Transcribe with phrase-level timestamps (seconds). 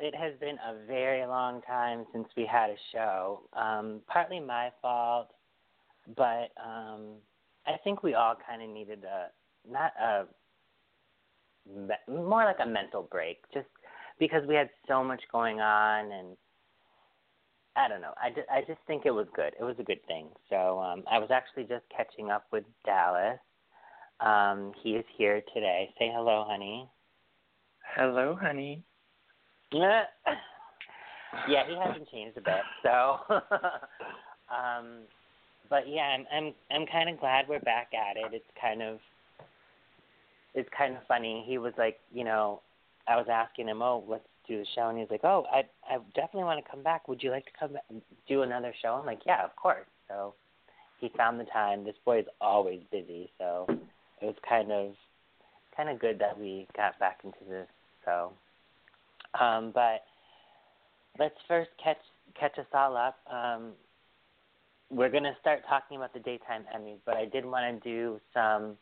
[0.00, 3.42] It has been a very long time since we had a show.
[3.52, 5.28] Um, partly my fault,
[6.16, 7.16] but um,
[7.66, 9.28] I think we all kind of needed a
[9.70, 10.24] not a
[12.10, 13.68] more like a mental break, just
[14.18, 16.36] because we had so much going on, and
[17.76, 18.14] I don't know.
[18.16, 19.52] I I just think it was good.
[19.58, 20.28] It was a good thing.
[20.48, 23.38] So um, I was actually just catching up with Dallas.
[24.20, 25.92] Um, he is here today.
[25.98, 26.88] Say hello, honey.
[27.96, 28.84] Hello, honey.
[31.48, 32.62] Yeah, he hasn't changed a bit.
[32.82, 33.18] So,
[34.50, 35.02] um,
[35.68, 38.34] but yeah, I'm I'm I'm kind of glad we're back at it.
[38.34, 38.98] It's kind of
[40.54, 41.44] it's kind of funny.
[41.46, 42.60] He was like, you know,
[43.06, 45.98] I was asking him, oh, let's do the show, and he's like, oh, I I
[46.14, 47.06] definitely want to come back.
[47.06, 47.84] Would you like to come back,
[48.28, 48.94] do another show?
[48.94, 49.86] I'm like, yeah, of course.
[50.08, 50.34] So
[50.98, 51.84] he found the time.
[51.84, 54.94] This boy is always busy, so it was kind of
[55.76, 57.68] kind of good that we got back into this.
[58.04, 58.32] So.
[59.38, 60.02] Um, but
[61.18, 61.98] let's first catch
[62.38, 63.18] catch us all up.
[63.30, 63.72] Um,
[64.90, 68.20] we're going to start talking about the daytime Emmys, but I did want to do
[68.34, 68.76] some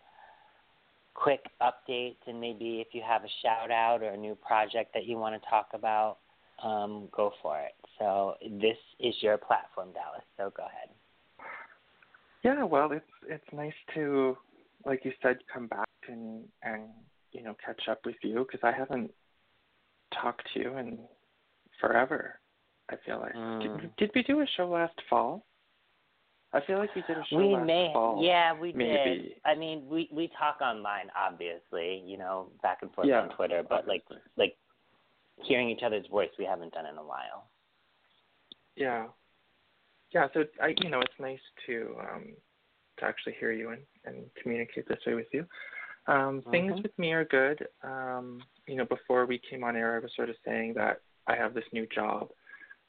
[1.14, 5.04] quick updates and maybe if you have a shout out or a new project that
[5.04, 6.18] you want to talk about,
[6.62, 7.74] um, go for it.
[7.98, 10.22] So this is your platform, Dallas.
[10.36, 10.88] So go ahead.
[12.44, 14.36] Yeah, well, it's it's nice to,
[14.86, 16.84] like you said, come back and and
[17.32, 19.10] you know catch up with you because I haven't
[20.20, 20.98] talked to you in
[21.80, 22.40] forever.
[22.90, 23.80] I feel like Mm.
[23.80, 25.44] did, did we do a show last fall?
[26.52, 28.22] I feel like we did a show we last may, fall.
[28.24, 29.22] yeah, we maybe.
[29.22, 29.32] did.
[29.44, 33.62] I mean, we we talk online, obviously, you know, back and forth Yeah, on Twitter,
[33.62, 34.30] but like obviously.
[34.38, 34.56] like
[35.42, 37.50] hearing each other's voice, we haven't done in a while.
[38.76, 39.08] Yeah.
[40.12, 42.24] Yeah, so I you know, it's nice to um
[42.98, 45.46] to actually hear you and, and communicate this way with you.
[46.06, 46.82] Um things Mhm.
[46.82, 47.68] with me are good.
[47.82, 51.34] Um, you know, before we came on air I was sort of saying that I
[51.36, 52.28] have this new job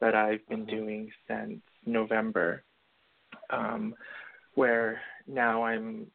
[0.01, 0.69] that I've been Mhm.
[0.69, 2.63] doing since November.
[3.49, 3.95] Um
[4.55, 6.11] where now I'm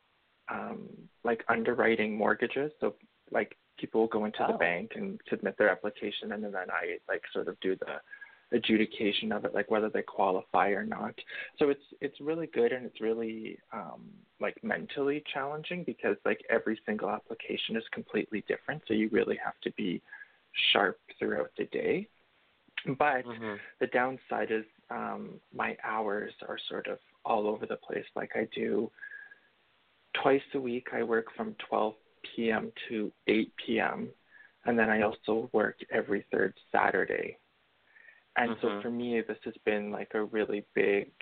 [0.49, 2.73] um like underwriting mortgages.
[2.81, 2.97] So
[3.31, 4.59] like people will go into the Oh.
[4.59, 8.01] bank and submit their application and then I like sort of do the
[8.55, 11.15] adjudication of it, like whether they qualify or not.
[11.59, 14.03] So it's it's really good and it's really um,
[14.41, 18.83] like mentally challenging because like every single application is completely different.
[18.89, 20.03] So you really have to be
[20.73, 22.09] sharp throughout the day.
[22.99, 23.61] But Mhm.
[23.81, 28.07] the downside is um, my hours are sort of all over the place.
[28.17, 28.91] Like I do
[30.23, 30.89] twice a week.
[30.93, 31.95] I work from 12
[32.37, 32.73] p.m.
[32.89, 34.09] to 8 p.m.
[34.67, 37.39] and then I also work every third Saturday.
[38.37, 38.83] And so Mhm.
[38.83, 41.13] for me, this has been like a really big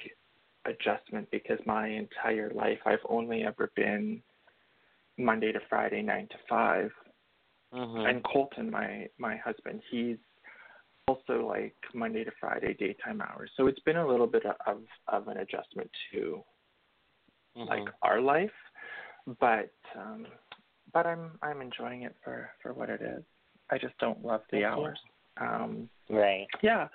[0.67, 4.23] adjustment because my entire life I've only ever been
[5.19, 6.91] Monday to Friday, nine to 5
[7.75, 8.09] Mhm.
[8.09, 10.19] and Colton, my my husband, he's
[11.09, 13.51] also like Monday to Friday daytime hours.
[13.57, 16.45] So it's been a little bit of of an adjustment to
[17.57, 17.69] Mhm.
[17.69, 18.53] like our life,
[19.41, 20.27] but um
[20.93, 23.25] but I'm I'm enjoying it for for what it is.
[23.71, 24.65] I just don't love the too.
[24.65, 25.01] hours.
[25.41, 26.47] Um right.
[26.63, 26.89] yeah.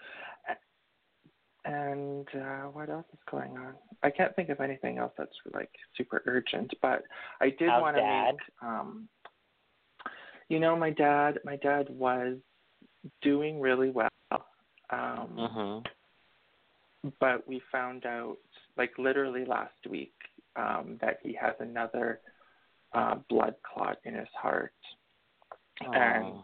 [1.65, 3.73] And uh what else is going on?
[4.03, 7.03] I can't think of anything else that's like super urgent, but
[7.41, 9.09] I did want to make um
[10.49, 12.37] you know my dad my dad was
[13.21, 14.09] doing really well.
[14.89, 15.85] Um Mhm.
[17.19, 18.37] but we found out
[18.77, 20.15] like literally last week
[20.55, 22.21] um that he has another
[22.93, 24.73] uh blood clot in his heart.
[25.81, 26.43] And Oh.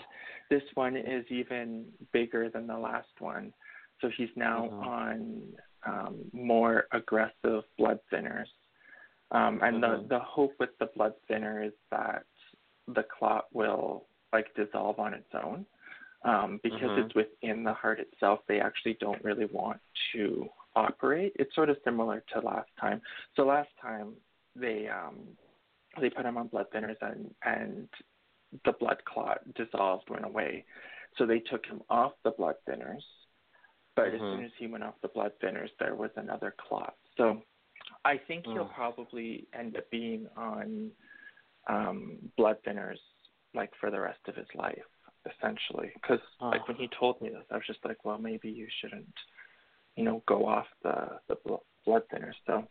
[0.49, 3.53] This one is even bigger than the last one.
[4.01, 4.87] So he's now Mhm.
[4.87, 5.53] on
[5.85, 8.49] um, more aggressive blood thinners.
[9.31, 12.25] Um, and the, the hope with the blood thinner is that
[12.87, 15.65] the clot will like dissolve on its own.
[16.23, 17.05] Um, because Mhm.
[17.05, 19.81] it's within the heart itself, they actually don't really want
[20.13, 21.33] to operate.
[21.35, 23.01] It's sort of similar to last time.
[23.35, 24.15] So last time
[24.55, 25.37] they um,
[25.99, 27.89] they put him on blood thinners and and
[28.65, 30.65] the blood clot dissolved, went away.
[31.17, 33.03] So they took him off the blood thinners.
[33.95, 34.31] But as Mhm.
[34.31, 36.95] soon as he went off the blood thinners, there was another clot.
[37.15, 37.43] So
[38.05, 38.73] I think he'll Mm.
[38.73, 40.91] probably end up being on
[41.67, 42.99] um, blood thinners
[43.53, 44.83] like for the rest of his life,
[45.25, 45.91] essentially.
[45.93, 46.49] Because Oh.
[46.49, 49.13] like when he told me this, I was just like, well, maybe you shouldn't,
[49.95, 52.33] you know, go off the the bl- blood thinner.
[52.45, 52.67] So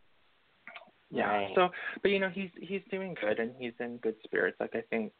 [1.11, 1.29] yeah.
[1.31, 1.55] Right.
[1.55, 1.71] So,
[2.03, 4.59] but you know, he's he's doing good and he's in good spirits.
[4.61, 5.13] Like I think,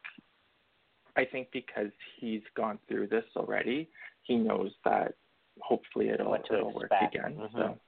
[1.15, 3.89] I think because he's gone through this already,
[4.23, 5.13] he knows that
[5.61, 7.37] hopefully it'll it'll work again.
[7.37, 7.51] Mhm.
[7.51, 7.79] So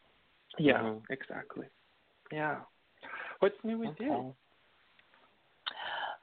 [0.57, 1.04] yeah, Mhm.
[1.10, 1.68] exactly.
[2.31, 2.62] Yeah.
[3.39, 4.36] What's new with you?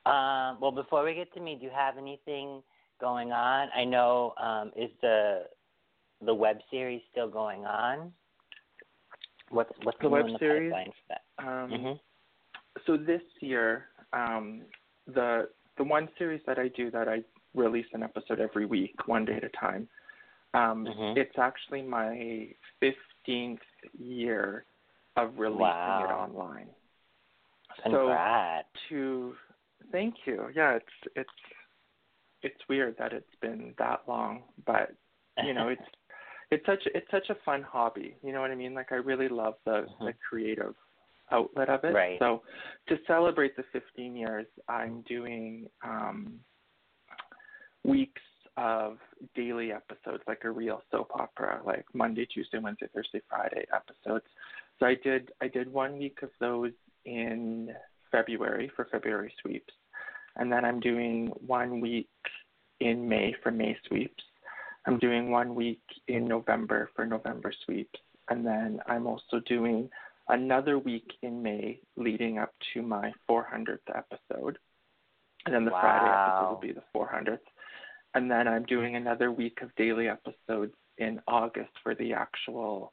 [0.05, 2.63] Um, well, before we get to me, do you have anything
[2.99, 3.71] going on?
[3.75, 5.49] I know um, is the
[6.23, 8.13] the web series still going on?
[9.51, 10.73] What's what's The web series?
[10.73, 11.25] pipeline for that?
[11.39, 12.01] Um, Mhm.
[12.87, 14.65] So this year, um,
[15.07, 17.23] the the one series that I do that I
[17.55, 19.89] release an episode every week, one day at a time.
[20.55, 21.17] Um, Mhm.
[21.17, 23.63] It's actually my fifteenth
[23.99, 24.65] year
[25.17, 26.69] of releasing it online.
[27.83, 28.69] Congrats.
[28.89, 29.37] So to
[29.91, 30.51] thank you.
[30.55, 31.31] Yeah, it's it's
[32.43, 34.93] it's weird that it's been that long, but
[35.45, 35.89] you know it's
[36.51, 38.15] it's such it's such a fun hobby.
[38.23, 38.75] You know what I mean?
[38.75, 40.07] Like I really love the Mhm.
[40.07, 40.75] the creative
[41.33, 41.95] outlet of it.
[41.95, 42.19] Right.
[42.19, 42.43] So
[42.89, 46.41] to celebrate the 15 years, I'm doing um,
[47.85, 48.23] weeks
[48.57, 48.99] of
[49.35, 54.27] daily episodes, like a real soap opera, like Monday, Tuesday, Wednesday, Thursday, Friday episodes.
[54.79, 56.73] So I did I did one week of those
[57.05, 57.71] in
[58.11, 59.73] February for February sweeps,
[60.37, 62.11] and then I'm doing one week
[62.81, 64.23] in May for May sweeps.
[64.87, 69.89] I'm doing one week in November for November sweeps, and then I'm also doing
[70.29, 74.59] another week in May leading up to my 400th episode.
[75.45, 77.41] And then the Friday episode will be the 400th.
[78.15, 82.93] And then I'm doing another week of daily episodes in August for the actual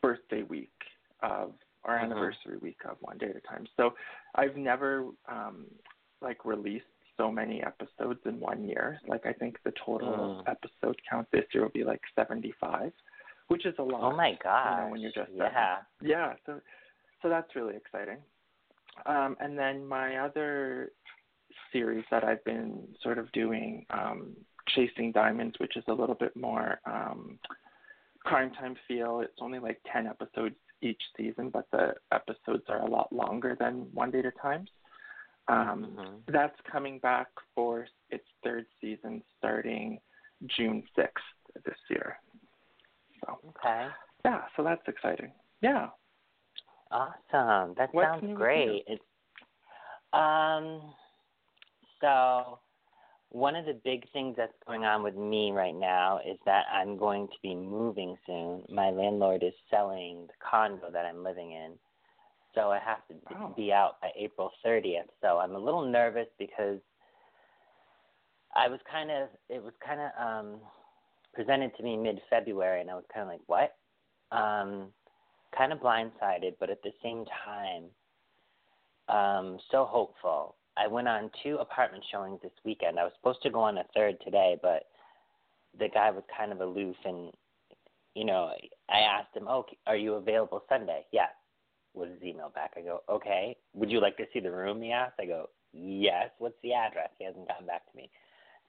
[0.00, 0.72] birthday week
[1.22, 1.54] of
[1.84, 2.02] our Mhm.
[2.04, 3.66] anniversary week of One Day at a Time.
[3.76, 3.94] So
[4.34, 5.66] I've never um
[6.20, 6.86] like released
[7.16, 9.00] so many episodes in one year.
[9.06, 10.48] Like I think the total Mm.
[10.48, 12.92] episode count this year will be like 75,
[13.52, 14.12] which is a lot.
[14.12, 14.78] Oh my god!
[14.78, 15.78] You know, when you're just yeah.
[16.00, 16.60] yeah, so
[17.20, 18.18] so that's really exciting.
[19.06, 20.90] Um, and then my other
[21.72, 24.36] series that I've been sort of doing, um,
[24.68, 27.38] Chasing Diamonds, which is a little bit more um,
[28.24, 29.20] crime time feel.
[29.20, 33.86] It's only like ten episodes each season, but the episodes are a lot longer than
[33.94, 34.66] One Day at a Time.
[35.48, 36.32] Um, Mhm.
[36.32, 40.00] That's coming back for its third season, starting
[40.46, 41.24] June sixth
[41.64, 42.18] this year.
[43.26, 43.88] So Okay.
[44.24, 45.32] yeah, so that's exciting.
[45.62, 45.88] Yeah.
[46.90, 47.74] Awesome.
[47.78, 48.84] That What's sounds great.
[48.86, 49.02] It's
[50.12, 50.82] um
[52.00, 52.58] so
[53.30, 56.98] one of the big things that's going on with me right now is that I'm
[56.98, 58.62] going to be moving soon.
[58.68, 61.72] My landlord is selling the condo that I'm living in.
[62.54, 63.54] So I have to Wow.
[63.56, 65.08] be out by April 30th.
[65.22, 66.78] So I'm a little nervous because
[68.54, 70.60] I was kind of it was kind of um
[71.34, 73.76] presented to me mid-February and I was kind of like, "What?"
[74.30, 74.92] Um
[75.56, 77.84] kind of blindsided, but at the same time,
[79.08, 80.56] um, so hopeful.
[80.76, 82.98] I went on two apartment showings this weekend.
[82.98, 84.84] I was supposed to go on a third today, but
[85.78, 87.30] the guy was kind of aloof, and
[88.14, 88.52] you know,
[88.88, 91.28] I asked him, "Oh, are you available Sunday?" Yeah.
[91.94, 92.72] Was his email back?
[92.76, 94.80] I go, "Okay." Would you like to see the room?
[94.80, 95.20] He asked.
[95.20, 97.10] I go, "Yes." What's the address?
[97.18, 98.10] He hasn't gotten back to me.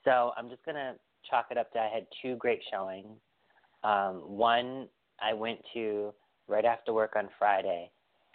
[0.03, 0.95] So I'm just gonna
[1.29, 3.17] chalk it up to I had two great showings.
[3.83, 4.87] Um, one
[5.19, 6.13] I went to
[6.47, 7.91] right after work on Friday.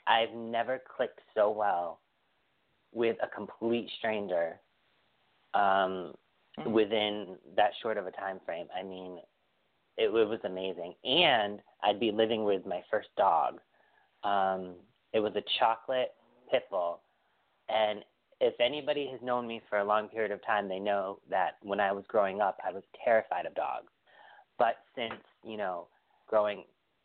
[0.07, 2.01] I've never clicked so well
[2.93, 4.61] with a complete stranger
[5.55, 6.15] um,
[6.59, 6.73] Mhm.
[6.73, 8.69] within that short of a time frame.
[8.75, 9.19] I mean,
[9.97, 10.95] it, it was amazing.
[11.05, 13.61] And I'd be living with my first dog.
[14.25, 14.77] Um,
[15.13, 16.15] it was a chocolate
[16.51, 17.03] pit bull.
[17.69, 18.05] And
[18.41, 21.81] if anybody has known me for a long period of time, they know that when
[21.81, 23.93] I was growing up, I was terrified of dogs.
[24.59, 25.89] But since, you know,
[26.29, 26.65] growing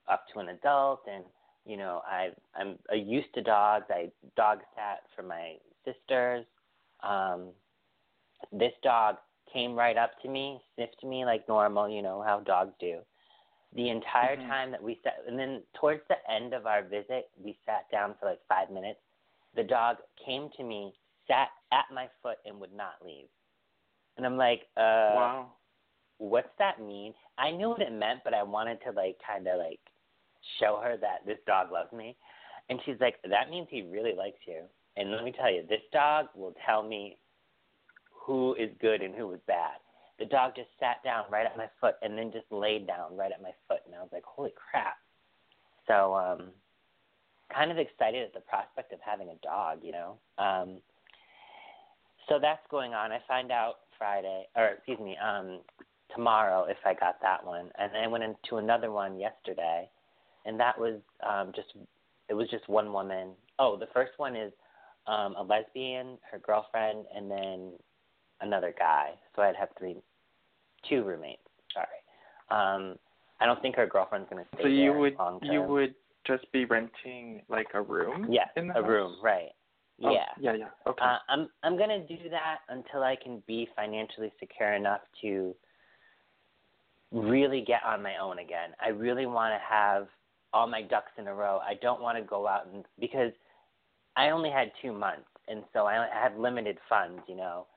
[0.09, 1.23] up to an adult and
[1.65, 3.85] you know I I'm used to dogs.
[3.89, 6.45] I dog sat for my sisters.
[7.01, 7.49] Um,
[8.51, 9.17] this dog
[9.51, 12.99] came right up to me, sniffed me like normal, you know how dogs do.
[13.75, 14.47] The entire Mhm.
[14.47, 18.15] time that we sat, and then towards the end of our visit, we sat down
[18.19, 18.99] for like five minutes.
[19.55, 20.93] The dog came to me,
[21.27, 23.27] sat at my foot, and would not leave.
[24.18, 25.51] And I'm like, uh, wow.
[26.18, 27.13] what's that mean?
[27.38, 29.80] I knew what it meant, but I wanted to like kind of like
[30.60, 32.15] show her that this dog loves me.
[32.70, 34.62] And she's like, that means he really likes you.
[34.96, 37.18] And let me tell you, this dog will tell me
[38.12, 39.77] who is good and who is bad.
[40.20, 43.32] The dog just sat down right at my foot and then just laid down right
[43.32, 43.80] at my foot.
[43.86, 44.96] And I was like, holy crap.
[45.88, 46.51] So, um,
[47.53, 50.18] kind of excited at the prospect of having a dog, you know.
[50.38, 50.77] Um,
[52.30, 53.12] so that's going on.
[53.12, 55.60] I find out Friday, or excuse me, um,
[56.13, 59.89] tomorrow if I got that one, and then I went into another one yesterday,
[60.46, 61.70] and that was um, just
[62.30, 63.32] it was just one woman.
[63.60, 64.51] Oh, the first one is
[65.08, 67.72] um, a lesbian, her girlfriend, and then
[68.42, 69.12] another guy.
[69.36, 69.98] So I'd have three,
[70.89, 71.42] two roommates.
[71.74, 71.88] Sorry.
[72.51, 72.98] Um,
[73.39, 76.50] I don't think her girlfriend's gonna stay So you there would long you would just
[76.51, 78.27] be renting like a room?
[78.74, 78.89] the a house?
[78.89, 79.50] room right
[80.03, 80.25] Oh, yeah.
[80.39, 80.67] yeah, yeah.
[80.88, 81.05] Okay.
[81.05, 85.55] Uh, I'm I'm gonna do that until I can be financially secure enough to
[87.12, 88.71] really get on my own again.
[88.83, 90.07] I really want to have
[90.51, 91.59] all my ducks in a row.
[91.59, 93.31] I don't want to go out and because
[94.15, 97.67] I only had two months, and so I I have limited funds, you know,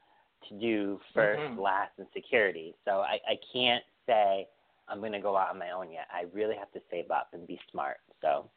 [0.49, 1.59] to do 1st Mhm.
[1.59, 2.75] last, and security.
[2.85, 4.49] So I I can't say
[4.89, 6.09] I'm gonna go out on my own yet.
[6.13, 7.99] I really have to save up and be smart.
[8.21, 8.49] So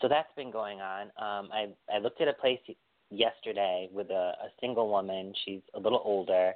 [0.00, 1.02] so that's been going on.
[1.16, 2.58] Um, I I looked at a place
[3.10, 5.32] yesterday with a, a single woman.
[5.44, 6.52] She's a little older.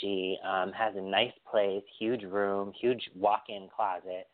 [0.00, 4.28] She um, has a nice place, huge room, huge walk-in closet.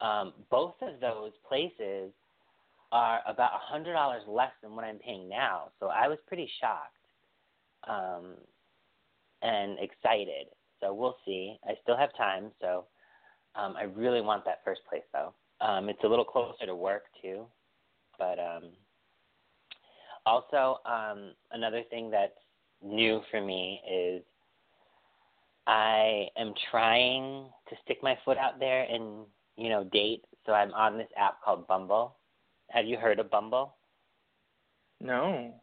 [0.00, 2.12] Um, both of those places
[2.92, 5.68] are about a hundred dollars less than what I'm paying now.
[5.78, 6.96] So I was pretty shocked
[7.88, 8.34] um,
[9.42, 10.48] and excited.
[10.80, 11.58] So we'll see.
[11.64, 12.86] I still have time, so
[13.54, 15.34] um, I really want that first place though.
[15.60, 17.46] Um, it's a little closer to work too,
[18.18, 18.70] but um,
[20.26, 22.32] also um, another thing that's
[22.82, 24.22] new for me is
[25.66, 29.26] I am trying to stick my foot out there and
[29.56, 30.24] you know date.
[30.46, 32.16] So I'm on this app called Bumble.
[32.70, 33.76] Have you heard of Bumble?
[35.00, 35.54] no.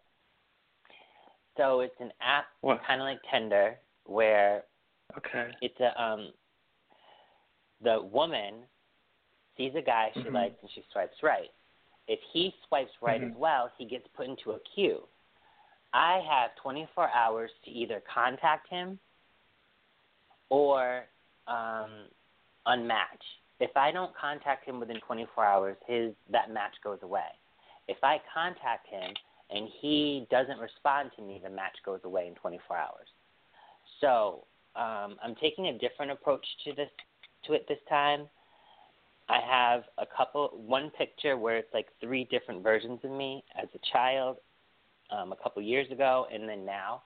[1.57, 4.63] So it's an app kind of like Tinder where
[5.17, 5.51] Okay.
[5.61, 6.31] it's a um
[7.81, 8.63] the woman
[9.57, 10.33] sees a guy she Mhm.
[10.33, 11.51] likes and she swipes right.
[12.07, 13.31] If he swipes right Mhm.
[13.31, 15.07] as well, he gets put into a queue.
[15.93, 18.99] I have 24 hours to either contact him
[20.49, 21.07] or
[21.47, 22.09] um,
[22.67, 23.23] unmatch.
[23.59, 27.29] If I don't contact him within 24 hours, his that match goes away.
[27.87, 29.13] If I contact him
[29.49, 33.07] and he doesn't respond to me, the match goes away in 24 hours.
[34.01, 34.45] So
[34.75, 36.89] um, I'm taking a different approach to this
[37.45, 38.27] to it this time.
[39.29, 43.67] I have a couple, one picture where it's like three different versions of me as
[43.75, 44.37] a child,
[45.11, 47.03] um, a couple years ago, and then now.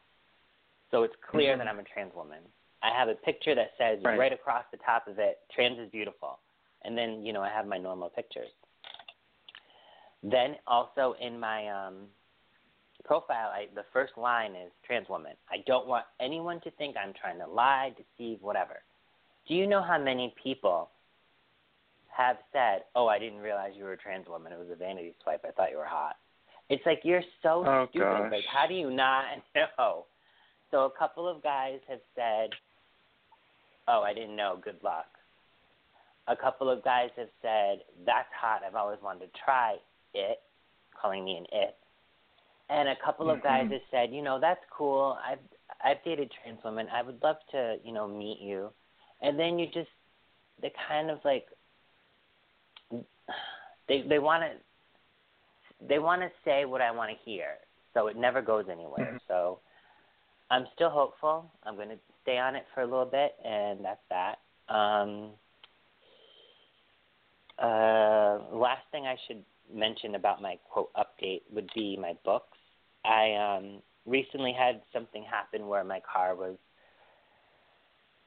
[0.92, 1.60] So it's clear Mhm.
[1.60, 2.40] that I'm a trans woman.
[2.84, 4.18] I have a picture that says Right.
[4.18, 6.40] right across the top of it, "Trans is beautiful,"
[6.82, 8.52] and then you know I have my normal pictures.
[10.24, 12.12] Then also in my um,
[13.04, 15.36] profile, I, the first line is trans woman.
[15.50, 18.84] I don't want anyone to think I'm trying to lie, deceive, whatever.
[19.48, 20.92] Do you know how many people
[22.16, 24.52] have said, "Oh, I didn't realize you were a trans woman.
[24.52, 25.46] It was a vanity swipe.
[25.46, 26.18] I thought you were hot."
[26.70, 28.08] It's like you're so Oh, stupid.
[28.08, 28.32] gosh.
[28.32, 29.26] Like, how do you not
[29.78, 30.06] know?
[30.72, 32.50] So a couple of guys have said,
[33.88, 34.58] "Oh, I didn't know.
[34.64, 35.06] Good luck."
[36.28, 38.64] A couple of guys have said, "That's hot.
[38.64, 39.78] I've always wanted to try
[40.14, 40.42] it,"
[40.94, 41.76] calling me an it.
[42.70, 43.72] And a couple of guys Mhm.
[43.72, 45.18] have said, "You know, that's cool.
[45.24, 45.40] I've
[45.84, 46.88] I've dated trans women.
[46.90, 48.72] I would love to, you know, meet you."
[49.22, 49.90] And then you just
[50.62, 51.51] they kind of like
[53.88, 57.58] they they want to they want to say what I want to hear,
[57.94, 59.14] so it never goes anywhere.
[59.14, 59.20] Mhm.
[59.28, 59.60] So
[60.50, 61.50] I'm still hopeful.
[61.64, 64.40] I'm going to stay on it for a little bit, and that's that.
[64.74, 65.32] Um,
[67.58, 72.58] uh, last thing I should mention about my quote update would be my books.
[73.06, 76.58] I um, recently had something happen where my car was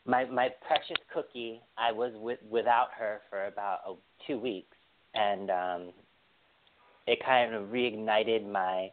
[0.07, 1.61] my my precious cookie.
[1.79, 4.74] I was with without her for about oh, two weeks,
[5.15, 5.93] and um,
[7.07, 8.91] it kind of reignited my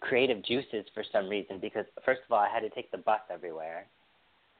[0.00, 1.58] creative juices for some reason.
[1.60, 3.86] Because first of all, I had to take the bus everywhere,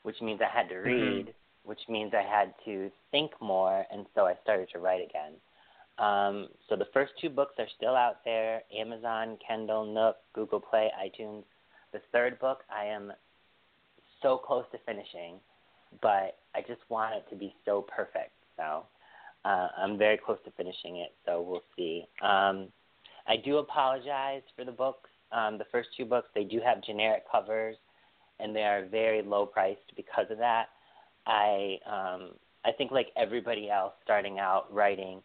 [0.02, 1.24] which means I had to Mhm.
[1.24, 5.34] read, which means I had to think more, and so I started to write again.
[5.98, 10.90] Um, so the first two books are still out there: Amazon, Kindle, Nook, Google Play,
[10.98, 11.44] iTunes.
[11.92, 13.12] The third book I am
[14.22, 15.40] so close to finishing,
[16.02, 18.32] but I just want it to be so perfect.
[18.56, 18.86] So
[19.44, 21.12] uh, I'm very close to finishing it.
[21.26, 22.04] So we'll see.
[22.22, 22.68] Um,
[23.26, 25.10] I do apologize for the books.
[25.32, 27.76] Um, the first two books they do have generic covers,
[28.40, 30.66] and they are very low priced because of that.
[31.26, 32.30] I um,
[32.64, 35.22] I think like everybody else starting out writing,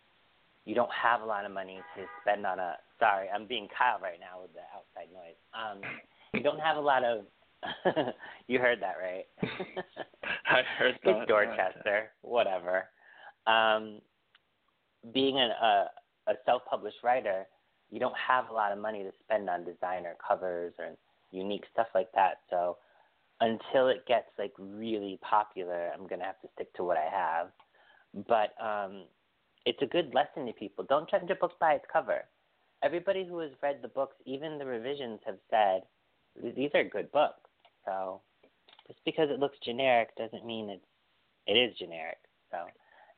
[0.66, 2.76] you don't have a lot of money to spend on a.
[3.00, 5.36] Sorry, I'm being Kyle right now with the outside noise.
[5.54, 5.82] Um,
[6.34, 7.26] you don't have a lot of.
[8.48, 9.26] you heard that right?
[10.50, 11.18] I heard that.
[11.18, 12.86] it's Dorchester, whatever.
[13.48, 14.00] Um,
[15.13, 15.86] being a
[16.27, 17.48] a self-published writer,
[17.89, 20.91] you don't have a lot of money to spend on designer covers or
[21.32, 22.41] unique stuff like that.
[22.50, 22.77] So
[23.41, 27.48] until it gets like really popular, I'm gonna have to stick to what I have.
[28.27, 29.03] But um,
[29.65, 30.86] it's a good lesson to people.
[30.88, 32.25] Don't judge a book by its cover.
[32.84, 35.82] Everybody who has read the books, even the revisions, have said
[36.56, 37.50] these are good books.
[37.86, 38.22] So
[38.88, 40.86] just because it looks generic doesn't mean it's
[41.48, 42.18] it is generic.
[42.51, 42.65] So,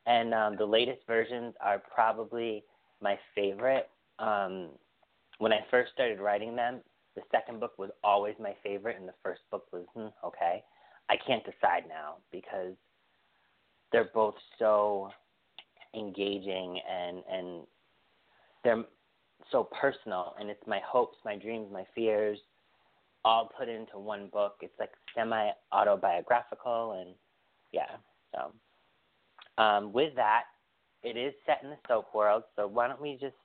[0.05, 2.63] and um, the latest versions are probably
[3.01, 3.89] my favorite.
[4.19, 4.69] Um,
[5.39, 6.81] when I first started writing them,
[7.15, 10.63] the second book was always my favorite, and the first book was hmm, okay.
[11.09, 12.73] I can't decide now because
[13.91, 15.09] they're both so
[15.93, 17.63] engaging and and
[18.63, 18.83] they're
[19.51, 22.37] so personal, and it's my hopes, my dreams, my fears,
[23.25, 24.57] all put into one book.
[24.61, 27.15] It's like semi autobiographical, and
[27.71, 27.97] yeah.
[28.33, 28.53] So,
[29.57, 30.43] um, with that,
[31.03, 32.43] it is set in the soap world.
[32.55, 33.35] So why don't we just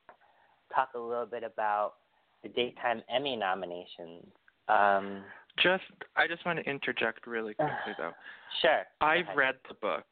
[0.75, 1.95] talk a little bit about
[2.43, 4.27] the daytime Emmy nominations?
[4.69, 5.23] Um,
[5.63, 5.85] just,
[6.17, 8.13] I just want to interject really quickly though.
[8.61, 8.83] Sure.
[9.01, 10.05] I've read the books,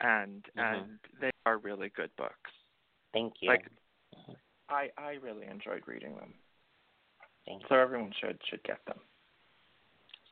[0.00, 0.60] and mm-hmm.
[0.60, 2.50] and they are really good books.
[3.12, 3.48] Thank you.
[3.50, 3.66] Like.
[4.68, 6.34] I I really enjoyed reading them.
[7.46, 7.66] Thank you.
[7.68, 8.98] So everyone should should get them.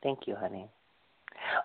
[0.03, 0.69] Thank you, honey.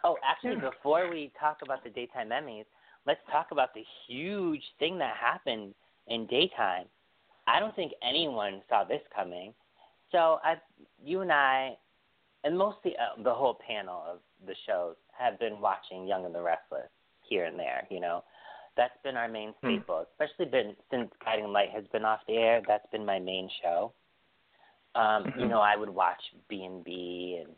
[0.05, 2.65] Oh, actually, before we talk about the daytime Emmys,
[3.07, 5.75] let's talk about the huge thing that happened
[6.09, 6.87] in daytime.
[7.47, 9.53] I don't think anyone saw this coming.
[10.13, 10.57] So I,
[11.03, 11.77] you and I,
[12.45, 16.43] and mostly uh, the whole panel of the shows have been watching Young and the
[16.43, 16.91] Restless
[17.29, 17.87] here and there.
[17.91, 18.23] You know,
[18.77, 19.79] that's been our main Hmm.
[19.79, 22.63] staple, especially been since Guiding Light has been off the air.
[22.67, 23.93] That's been my main show.
[24.95, 25.49] Um, you Mhm.
[25.49, 27.55] know, I would watch B and B and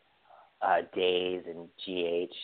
[0.63, 2.35] uh, Days and GH,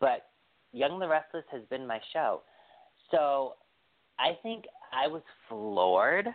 [0.00, 0.31] but
[0.72, 2.42] Young the Restless has been my show.
[3.10, 3.54] So
[4.18, 6.28] I think I was floored.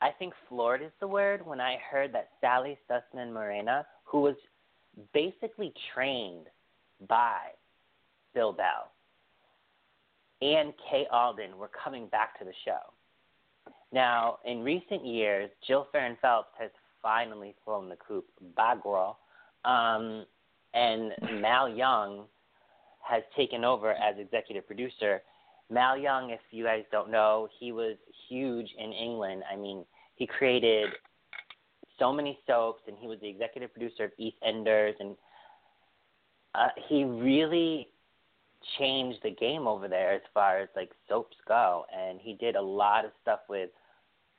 [0.00, 4.36] I think floored is the word when I heard that Sally Sussman Morina, who was
[5.12, 6.46] basically trained
[7.08, 7.38] by
[8.34, 8.90] Bill Bell
[10.40, 12.78] and Kay Alden, were coming back to the show.
[13.92, 16.70] Now, in recent years, Jill Farren Phelps has
[17.02, 18.26] finally flown the coop.
[18.82, 19.18] Girl.
[19.64, 20.26] Um,
[20.74, 22.24] and Mal Young
[23.08, 25.22] has taken over as executive producer.
[25.70, 27.96] Mal Young, if you guys don't know, he was
[28.28, 29.42] huge in England.
[29.50, 29.84] I mean,
[30.16, 30.90] he created
[31.98, 35.16] so many soaps, and he was the executive producer of EastEnders, and
[36.54, 37.88] uh, he really
[38.78, 41.84] changed the game over there as far as like soaps go.
[41.96, 43.70] And he did a lot of stuff with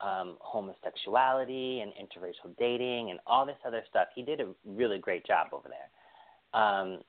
[0.02, 4.08] um, homosexuality and interracial dating and all this other stuff.
[4.16, 6.62] He did a really great job over there.
[6.62, 7.00] Um,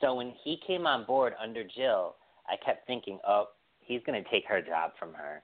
[0.00, 2.16] so when he came on board under Jill,
[2.48, 3.46] I kept thinking, oh,
[3.80, 5.42] he's going to take her job from her.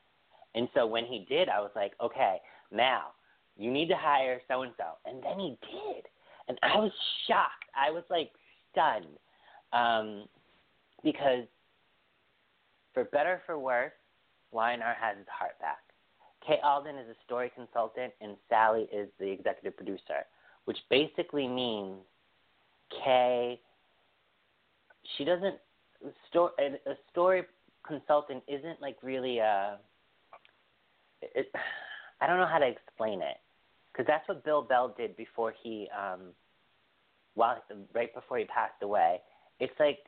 [0.54, 2.36] And so when he did, I was like, okay,
[2.70, 3.08] now
[3.56, 4.84] you need to hire so and so.
[5.06, 6.04] And then he did.
[6.48, 6.92] And I was
[7.26, 7.64] shocked.
[7.74, 8.30] I was like
[8.72, 9.06] stunned.
[9.72, 10.26] Um,
[11.02, 11.44] because
[12.92, 13.92] for better or for worse,
[14.50, 15.78] Y&R has his heart back.
[16.46, 20.26] Kay Alden is a story consultant, and Sally is the executive producer,
[20.64, 21.98] which basically means
[23.04, 23.60] Kay.
[25.16, 25.56] She doesn't.
[26.28, 27.44] Sto- a a story
[27.86, 29.78] consultant isn't like really a.
[31.20, 31.50] It,
[32.20, 33.36] I don't know how to explain it,
[33.92, 36.32] because that's what Bill Bell did before he, um,
[37.34, 37.62] while
[37.94, 39.20] right before he passed away.
[39.60, 39.98] It's like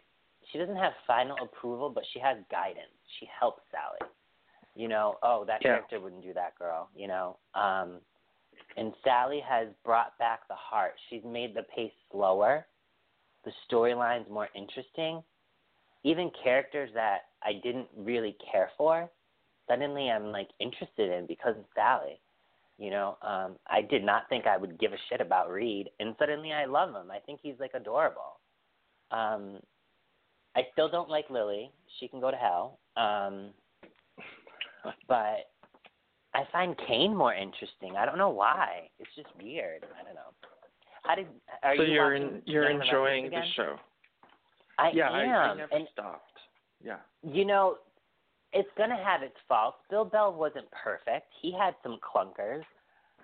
[0.51, 2.93] she doesn't have final approval, but she has guidance.
[3.21, 4.11] She helps Sally.
[4.75, 5.75] You know, oh, that Yeah.
[5.75, 6.89] character wouldn't do that, girl.
[6.97, 8.01] You know, um,
[8.77, 10.95] and Sally has brought back the heart.
[11.09, 12.67] She's made the pace slower,
[13.45, 15.23] the storylines more interesting.
[16.03, 19.09] Even characters that I didn't really care for,
[19.69, 22.21] suddenly I'm like interested in because of Sally.
[22.79, 26.15] You know, um, I did not think I would give a shit about Reed, and
[26.19, 27.11] suddenly I love him.
[27.11, 28.41] I think he's like adorable.
[29.13, 29.59] Um,
[30.57, 31.71] I still don't like Lily.
[31.99, 32.79] She can go to hell.
[32.97, 33.51] Um,
[35.09, 35.51] but
[36.35, 37.97] I find Kane more interesting.
[37.97, 38.89] I don't know why.
[38.99, 39.85] It's just weird.
[40.01, 40.35] I don't know.
[41.05, 41.27] How did
[41.63, 43.77] are so you you're watching in, you're and enjoying the show.
[44.79, 46.39] I yeah, am, I, I never and stopped.
[46.83, 46.97] Yeah.
[47.23, 47.77] you know,
[48.53, 49.79] it's gonna have its faults.
[49.89, 51.27] Bill Bell wasn't perfect.
[51.41, 52.63] He had some clunkers,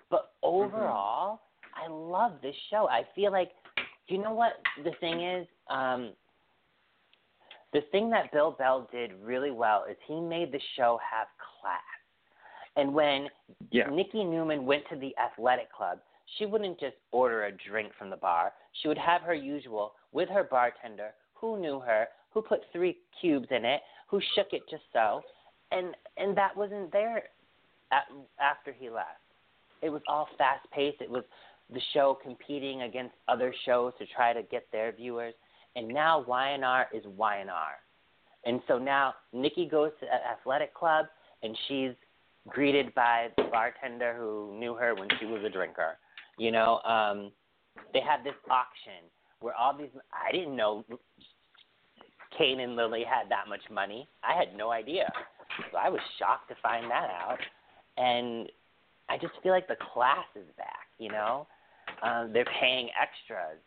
[0.09, 0.65] but Mm-hmm.
[0.65, 1.41] overall,
[1.75, 2.87] I love this show.
[2.89, 3.51] I feel like,
[4.07, 5.47] you know what the thing is?
[5.69, 6.13] Um,
[7.73, 11.27] the thing that Bill Bell did really well is he made the show have
[11.61, 11.79] class.
[12.75, 13.29] And when
[13.71, 13.89] Yeah.
[13.89, 15.99] Nikki Newman went to the athletic club,
[16.37, 18.53] she wouldn't just order a drink from the bar.
[18.73, 23.47] She would have her usual with her bartender, who knew her, who put three cubes
[23.51, 25.21] in it, who shook it just so,
[25.71, 27.29] and and that wasn't there
[27.91, 28.03] at,
[28.39, 29.19] after he left.
[29.81, 31.01] it was all fast paced.
[31.01, 31.23] It was
[31.69, 35.33] the show competing against other shows to try to get their viewers.
[35.75, 37.73] And now Y&R is Y&R.
[38.45, 41.05] And so now Nikki goes to an athletic club
[41.43, 41.91] and she's
[42.47, 45.97] greeted by the bartender who knew her when she was a drinker.
[46.37, 47.31] You know, um,
[47.93, 50.83] they had this auction where all these I didn't know
[52.37, 54.07] Kane and Lily had that much money.
[54.23, 55.11] I had no idea.
[55.71, 57.39] So I was shocked to find that out.
[57.97, 58.49] And
[59.09, 61.47] I just feel like the class is back, you know?
[62.03, 63.59] Um, they're paying extras.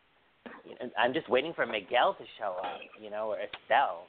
[0.64, 4.06] You know, I'm just waiting for Miguel to show up, you know, or Estelle.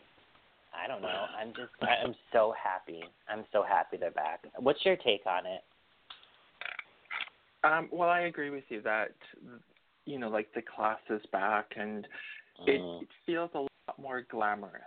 [0.82, 1.26] I don't know.
[1.38, 3.04] I'm just I'm so happy.
[3.30, 4.46] I'm so happy they're back.
[4.58, 5.64] What's your take on it?
[7.64, 9.12] Um, well, I agree with you that
[10.06, 12.08] you know, like the class is back, and
[12.68, 13.02] it, Mm.
[13.02, 14.84] it feels a lot more glamorous,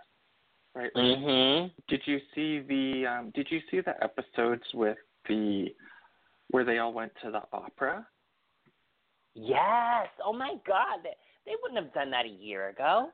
[0.73, 0.95] right?
[0.95, 1.71] Like, Mhm.
[1.87, 4.97] Did you see the um, Did you see the episodes with
[5.27, 5.75] the
[6.51, 8.07] where they all went to the opera?
[9.35, 10.09] Yes.
[10.23, 11.03] Oh my God.
[11.03, 13.11] They, they wouldn't have done that a year ago.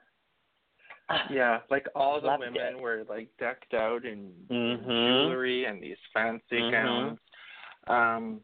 [1.29, 2.79] Yeah, like all the Loved women it.
[2.79, 5.05] were like decked out in Mhm.
[5.05, 6.71] jewelry and these fancy Mhm.
[6.71, 7.19] gowns.
[7.87, 8.43] Um,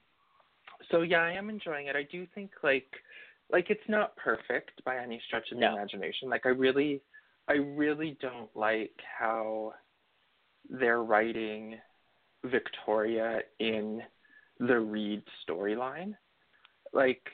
[0.89, 1.95] so yeah, I am enjoying it.
[1.95, 3.01] I do think like
[3.49, 5.73] like it's not perfect by any stretch of the No.
[5.75, 6.29] imagination.
[6.29, 7.01] Like I really
[7.47, 9.73] I really don't like how
[10.69, 11.81] they're writing
[12.43, 14.03] Victoria in
[14.59, 16.15] the Reed storyline.
[16.93, 17.27] Like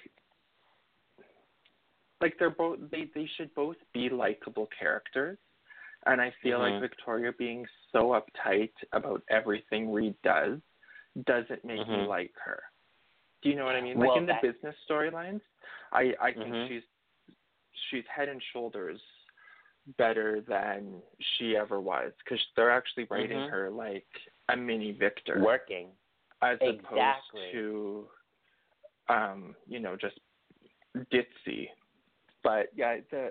[2.21, 5.38] like they're both they they should both be likable characters.
[6.06, 6.71] And I feel Mhm.
[6.71, 10.60] like Victoria being so uptight about everything Reed does
[11.25, 12.08] doesn't make me Mhm.
[12.08, 12.63] like her.
[13.41, 13.97] Do you know what I mean?
[13.99, 15.41] Like in the that- business storylines,
[15.91, 16.67] I I think Mhm.
[16.67, 16.84] she's
[17.89, 19.01] she's head and shoulders
[19.97, 23.49] better than she ever was because they're actually writing Mhm.
[23.49, 24.08] her like
[24.49, 25.95] a mini Victor Working.
[26.41, 27.41] as Exactly.
[27.49, 28.12] opposed to
[29.10, 30.19] um you know just
[31.12, 31.71] ditzy
[32.47, 33.23] but yeah the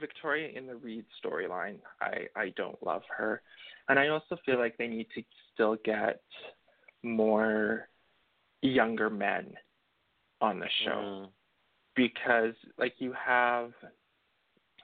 [0.00, 3.42] victoria in the reed storyline i i don't love her
[3.88, 6.22] and i also feel like they need to still get
[7.02, 7.88] more
[8.62, 9.44] younger men
[10.40, 11.28] on the show Mm.
[11.96, 13.72] because like you have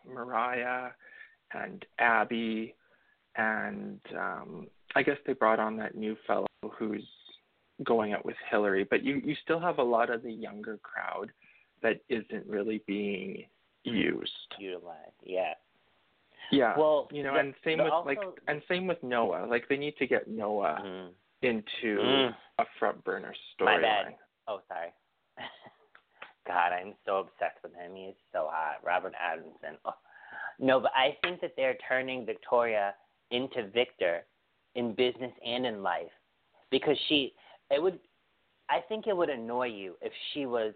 [0.06, 0.90] Mariah
[1.52, 2.74] and Abby
[3.36, 6.46] and um I guess they brought on that new fellow
[6.78, 7.08] who's
[7.84, 11.28] going out with Hillary, but you you still have a lot of the younger crowd
[11.82, 13.44] that isn't really being
[13.84, 14.32] used.
[14.58, 15.12] Utilized.
[15.22, 15.54] Yeah.
[16.50, 16.74] Yeah.
[16.76, 19.46] Well, you know, the- and same with also- like and same with Noah.
[19.46, 21.14] Like they need to get Noah Mhm.
[21.42, 22.36] into Mm.
[22.58, 23.82] a front burner My storyline.
[23.82, 24.18] bad.
[24.48, 24.92] Oh, sorry.
[26.46, 27.94] God, I'm so obsessed with him.
[27.94, 28.82] He is so hot.
[28.82, 29.78] Robert Adamson.
[29.84, 29.94] Oh.
[30.58, 32.94] No, but I think that they're turning Victoria
[33.30, 34.26] into Victor
[34.74, 36.12] in business and in life
[36.70, 37.34] because she.
[37.70, 38.00] It would.
[38.68, 40.74] I think it would annoy you if she was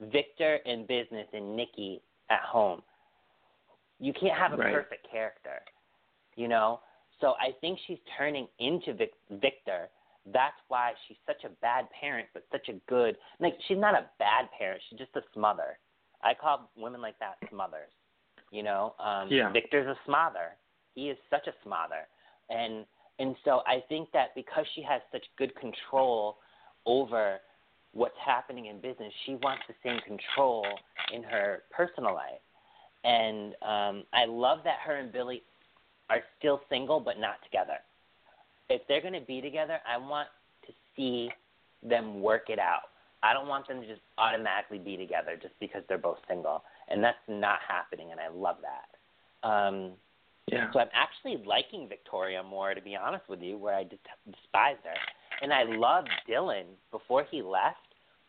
[0.00, 2.82] Victor in business and Nikki at home.
[3.98, 4.74] You can't have a Right.
[4.74, 5.62] perfect character,
[6.36, 6.80] you know.
[7.20, 9.88] So I think she's turning into Vic- Victor
[10.26, 13.16] that's why she's such a bad parent, but such a good.
[13.40, 14.80] Like she's not a bad parent.
[14.88, 15.78] She's just a smother.
[16.22, 17.90] I call women like that smothers.
[18.50, 19.50] You know, um, Yeah.
[19.50, 20.56] Victor's a smother.
[20.94, 22.06] He is such a smother,
[22.50, 22.86] and
[23.18, 26.38] and so I think that because she has such good control
[26.86, 27.40] over
[27.92, 30.66] what's happening in business, she wants the same control
[31.12, 32.40] in her personal life.
[33.04, 35.42] And um, I love that her and Billy
[36.08, 37.78] are still single but not together
[38.72, 40.28] if they're going to be together, I want
[40.66, 41.30] to see
[41.82, 42.88] them work it out.
[43.22, 47.02] I don't want them to just automatically be together just because they're both single, and
[47.04, 49.48] that's not happening, and I love that.
[49.48, 49.92] Um,
[50.48, 50.72] Yeah.
[50.72, 54.80] so I'm actually liking Victoria more, to be honest with you, where I just despised
[54.84, 54.96] her,
[55.42, 57.76] and I loved Dylan before he left.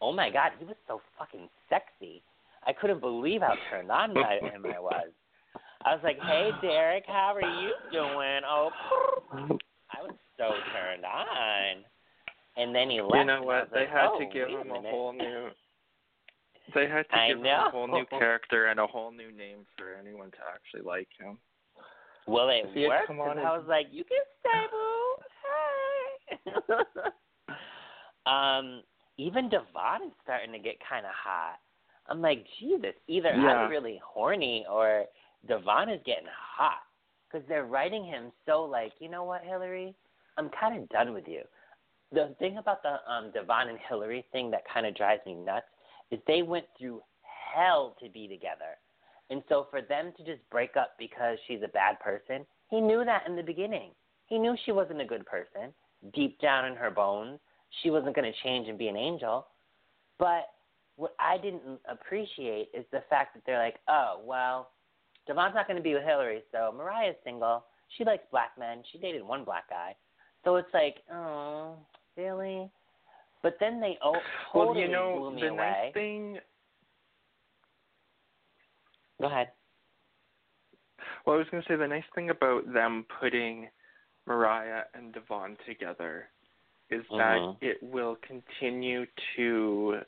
[0.01, 2.21] Oh my God, he was so fucking sexy.
[2.65, 5.09] I couldn't believe how turned on by him I was.
[5.85, 8.69] I was like, "Hey, Derek, how are you doing?" Oh,
[9.91, 11.83] I was so turned on.
[12.55, 13.15] And then he left.
[13.15, 13.69] You know what?
[13.73, 14.91] They like, had oh, to give him a minute.
[14.91, 15.49] whole new.
[16.73, 19.65] They had to I give him a whole new character and a whole new name
[19.77, 21.37] for anyone to actually like him.
[22.27, 23.07] Well, it If he had worked.
[23.07, 24.92] come 'cause on I was like, you can stay, boo.
[28.25, 28.83] Um,
[29.17, 31.59] even Devon is starting to get kind of hot.
[32.07, 33.63] I'm like, Jesus, either Yeah.
[33.63, 35.05] I'm really horny or
[35.47, 36.83] Devon is getting hot
[37.27, 39.95] because they're writing him so like, you know what, Hillary,
[40.37, 41.43] I'm kind of done with you.
[42.11, 45.65] The thing about the um, Devon and Hillary thing that kind of drives me nuts
[46.11, 47.01] is they went through
[47.53, 48.77] hell to be together.
[49.29, 53.03] And so for them to just break up because she's a bad person, he knew
[53.05, 53.91] that in the beginning.
[54.27, 55.73] He knew she wasn't a good person.
[56.13, 57.39] Deep down in her bones,
[57.81, 59.47] she wasn't going to change and be an angel.
[60.19, 60.49] But
[60.95, 64.71] what I didn't appreciate is the fact that they're like, oh well,
[65.27, 67.65] Devon's not going to be with Hillary, so Mariah's single.
[67.97, 68.83] She likes black men.
[68.91, 69.95] She dated one black guy.
[70.43, 71.75] So it's like, oh,
[72.17, 72.69] really?
[73.41, 74.15] But then they oh,
[74.51, 75.57] totally well, you know, blew me the away.
[75.57, 76.37] nice thing.
[79.21, 79.49] Go ahead.
[81.25, 83.69] Well, I was going to say the nice thing about them putting
[84.25, 86.29] Mariah and Devon together
[86.89, 87.57] is that Mhm.
[87.61, 89.05] it will continue
[89.35, 90.05] to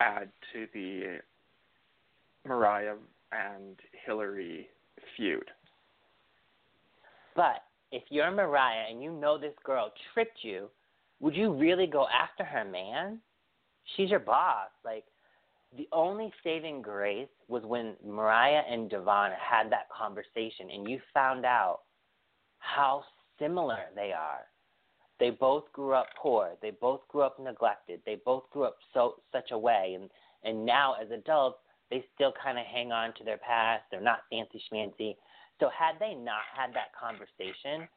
[0.00, 1.22] add to the
[2.44, 2.98] Mariah
[3.32, 4.70] and Hillary
[5.16, 5.50] feud.
[7.34, 10.70] But if you're Mariah and you know this girl tricked you,
[11.20, 13.22] would you really go after her, man?
[13.84, 14.70] She's your boss.
[14.84, 15.06] Like,
[15.72, 21.44] the only saving grace was when Mariah and Devon had that conversation and you found
[21.44, 21.82] out
[22.58, 23.04] how
[23.38, 24.46] similar they are.
[25.20, 26.52] They both grew up poor.
[26.60, 28.00] They both grew up neglected.
[28.04, 30.10] They both grew up so such a way and
[30.42, 31.58] and now as adults
[31.90, 33.84] they still kind of hang on to their past.
[33.90, 35.16] They're not fancy schmancy.
[35.60, 37.88] So had they not had that conversation,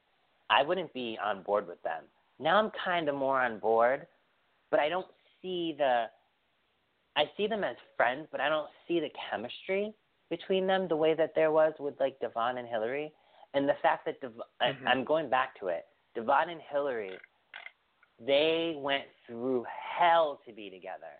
[0.49, 2.03] I wouldn't be on board with them.
[2.39, 4.05] Now I'm kind of more on board,
[4.69, 5.07] but I don't
[5.41, 6.05] see the
[7.15, 9.93] I see them as friends, but I don't see the chemistry
[10.29, 13.11] between them the way that there was with like Devon and Hillary,
[13.57, 14.87] and the fact that Dev- Mhm.
[14.87, 15.87] I, I'm going back to it.
[16.13, 17.17] Devon and Hillary,
[18.19, 21.13] they went through hell to be together.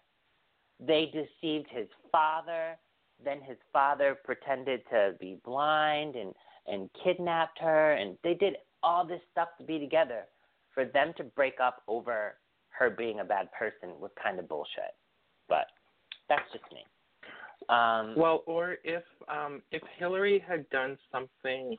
[0.80, 2.78] They deceived his father.
[3.20, 6.34] Then his father pretended to be blind and
[6.68, 10.28] and kidnapped her, and they did all this stuff to be together.
[10.74, 12.38] For them to break up over
[12.70, 14.94] her being a bad person was kind of bullshit.
[15.48, 15.68] But
[16.30, 16.86] that's just me.
[17.70, 21.78] Um, Well, or if um, if Hillary had done something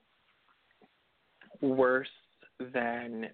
[1.60, 2.08] worse
[2.72, 3.28] than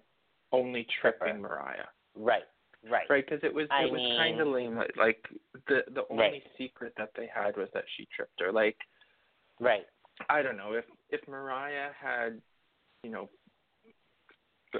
[0.51, 1.85] only tripping Mariah,
[2.15, 2.43] right,
[2.89, 3.25] right, right?
[3.25, 4.77] Because it was I it was kind of lame.
[4.97, 5.25] Like,
[5.67, 6.43] the the only Right.
[6.57, 8.51] secret that they had was that she tripped her.
[8.51, 8.77] Like
[9.59, 9.85] right.
[10.29, 12.41] I don't know if if Mariah had,
[13.03, 13.29] you know,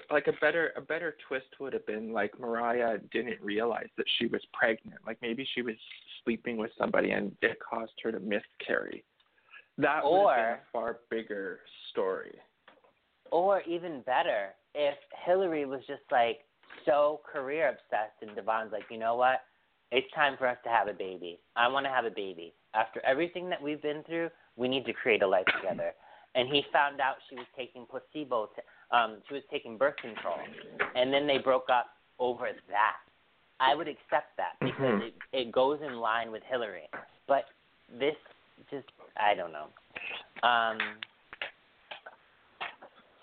[0.10, 4.28] like a better a better twist would have been like Mariah didn't realize that she
[4.28, 5.00] was pregnant.
[5.06, 5.76] Like maybe she was
[6.24, 9.04] sleeping with somebody and it caused her to miscarry.
[9.78, 11.60] That would have been a far bigger
[11.92, 12.36] story.
[13.36, 14.96] Or even better, if
[15.26, 16.40] Hillary was just like
[16.86, 19.42] so career obsessed, and Devon's like, you know what?
[19.92, 21.38] It's time for us to have a baby.
[21.58, 22.54] I want to have a baby.
[22.74, 25.92] After everything that we've been through, we need to create a life together.
[26.38, 30.36] And he found out she was taking placebo, t- um, she was taking birth control,
[30.94, 31.88] and then they broke up
[32.20, 32.98] over that.
[33.62, 35.08] I would accept that because Mhm.
[35.08, 36.90] it it goes in line with Hillary.
[37.26, 37.46] But
[37.90, 38.18] this
[38.70, 39.68] just I don't know.
[40.44, 40.78] Um,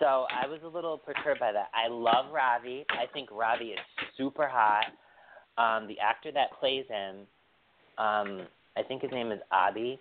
[0.03, 1.69] so I was a little perturbed by that.
[1.73, 2.85] I love Ravi.
[2.91, 3.79] I think Ravi is
[4.17, 4.87] super hot.
[5.59, 7.19] Um, the actor that plays him,
[7.99, 10.01] um, I think his name is Adi,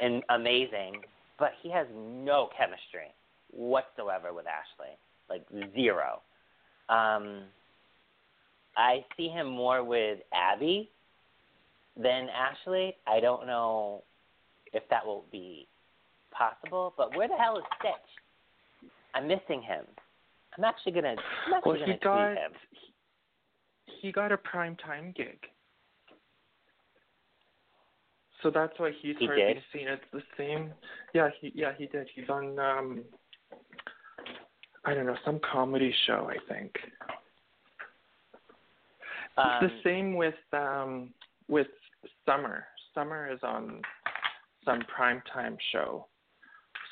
[0.00, 1.00] and amazing.
[1.40, 3.12] But he has no chemistry
[3.50, 4.94] whatsoever with Ashley,
[5.28, 5.44] like
[5.74, 6.20] zero.
[6.88, 7.42] Um,
[8.76, 10.88] I see him more with Abby
[11.96, 12.94] than Ashley.
[13.08, 14.04] I don't know
[14.72, 15.66] if that will be
[16.30, 16.94] possible.
[16.96, 17.92] But where the hell is Stitch?
[19.14, 19.84] I'm missing him.
[20.56, 21.14] I'm actually gonna.
[21.46, 22.52] I'm actually Well, gonna he got him.
[24.00, 25.38] he got a prime time gig.
[28.42, 29.62] So that's why he's He hardly did?
[29.72, 29.86] seen.
[29.88, 30.72] It's the same.
[31.12, 32.08] Yeah, he yeah he did.
[32.14, 33.04] He's on um
[34.84, 36.72] I don't know some comedy show I think.
[39.36, 41.10] Um, it's the same with um
[41.48, 41.66] with
[42.26, 42.64] Summer.
[42.94, 43.82] Summer is on
[44.64, 46.06] some primetime show.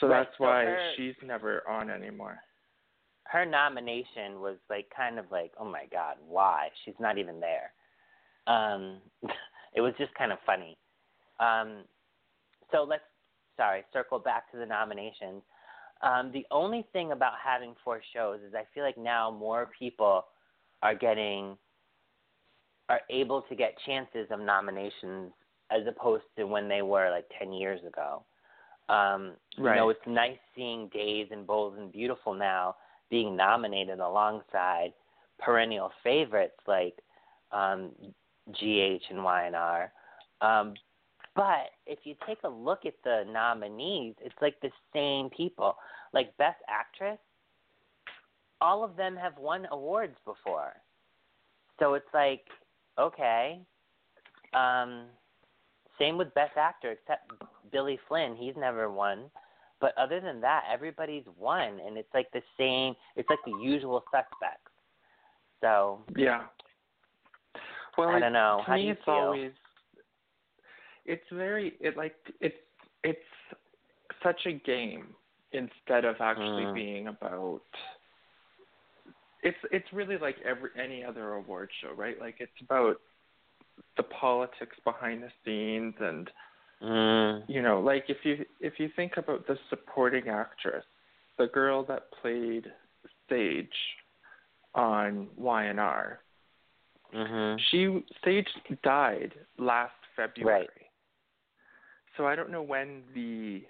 [0.01, 2.39] So Right, that's so why her- she's never on anymore.
[3.27, 6.71] her nomination was like kind of like, oh my god, why?
[6.85, 7.73] She's not even there.
[8.47, 9.01] Um,
[9.75, 10.79] it was just kind of funny.
[11.41, 11.85] Um,
[12.73, 13.03] so let's,
[13.57, 15.43] sorry, circle back to the nominations.
[16.03, 20.25] Um, the only thing about having four shows is I feel like now more people
[20.83, 21.59] are getting,
[22.89, 25.33] are able to get chances of nominations
[25.71, 28.23] as opposed to when they were like 10 years ago.
[28.89, 29.35] Um,
[29.75, 32.77] You know, it's nice seeing Days and Bold and Beautiful now
[33.11, 34.93] being nominated alongside
[35.39, 36.99] perennial favorites like
[37.53, 37.91] um,
[38.53, 39.93] GH and Y&R.
[40.41, 40.75] Um,
[41.35, 45.77] but if you take a look at the nominees, it's like the same people.
[46.13, 47.19] Like Best Actress,
[48.61, 50.73] all of them have won awards before.
[51.79, 52.43] So it's like,
[52.99, 53.61] okay.
[54.53, 55.05] Um,
[55.99, 57.31] same with Best Actor, except
[57.71, 58.37] Billy Flynn.
[58.37, 59.31] He's never won.
[59.81, 62.95] But other than that, everybody's won, and it's like the same.
[63.17, 64.73] It's like the usual suspects.
[65.61, 66.45] So Yeah.
[67.97, 68.59] Well, I don't know.
[68.61, 69.15] To How me, do you it's feel?
[69.15, 69.53] always
[71.05, 72.55] it's very it like it's
[73.03, 73.19] it's
[74.23, 75.15] such a game
[75.53, 76.75] instead of actually Mm.
[76.75, 77.63] being about
[79.43, 82.21] it's it's really like every any other award show, right?
[82.21, 83.01] Like it's about
[83.97, 86.31] the politics behind the scenes and
[86.83, 87.43] Mm.
[87.49, 90.85] you know, like if you if you think about the supporting actress,
[91.37, 92.67] the girl that played
[93.29, 93.69] Sage
[94.75, 96.21] on Y&R,
[97.13, 97.59] Mhm.
[97.71, 98.49] she Sage
[98.83, 100.61] died last February.
[100.61, 100.71] Right.
[102.17, 103.67] So I don't know when the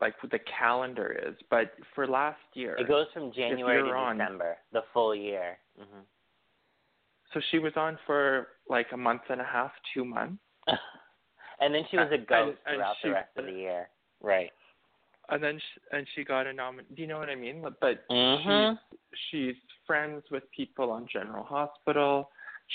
[0.00, 2.74] like the calendar is, but for last year.
[2.78, 5.58] It goes from January to on- December, the full year.
[5.78, 6.04] Mhm.
[7.32, 10.42] So she was on for like a month and a half, two months,
[11.60, 13.88] and then she was a ghost and throughout she- the rest of the year.
[14.22, 14.52] Right.
[15.30, 16.82] and then she, and she got a nomin.
[16.94, 17.62] Do you know what I mean?
[17.80, 18.78] But Mhm.
[19.30, 22.32] she she's friends with people on General Hospital.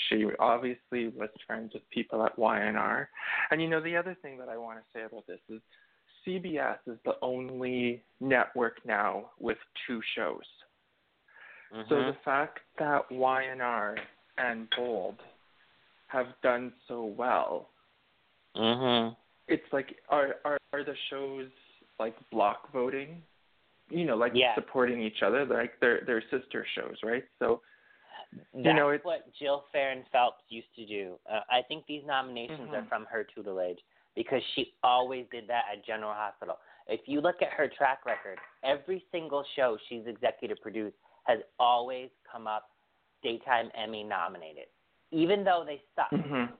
[0.08, 3.10] She obviously was friends with people at Y&R.
[3.50, 5.60] And you know the other thing that I want to say about this is
[6.24, 10.46] CBS is the only network now with two shows.
[11.72, 11.88] Mhm.
[11.88, 13.96] So the fact that Y&R
[14.38, 15.22] and Bold
[16.08, 17.70] have done so well,
[18.56, 19.16] Mhm.
[19.48, 21.48] it's like are are are the shows
[21.98, 23.22] like block voting?
[23.88, 24.54] You know, like Yeah.
[24.54, 27.24] supporting each other, like they're they're sister shows, right?
[27.38, 27.62] So
[28.52, 31.18] That's know, it's- what Jill Farren Phelps used to do.
[31.30, 32.88] Uh, I think these nominations are Mhm.
[32.88, 33.78] from her tutelage
[34.14, 36.58] because she always did that at General Hospital.
[36.88, 42.10] If you look at her track record, every single show she's executive produced has always
[42.24, 42.70] come up
[43.22, 44.68] daytime Emmy nominated,
[45.12, 46.10] even though they suck.
[46.10, 46.52] mhm.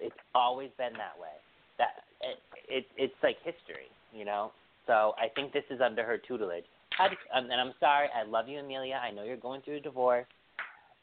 [0.00, 1.34] It's always been that way.
[1.78, 4.52] That it, it it's like history, you know.
[4.86, 6.64] So I think this is under her tutelage.
[6.96, 8.94] How do, um, and I'm sorry, I love you, Amelia.
[8.94, 10.26] I know you're going through a divorce,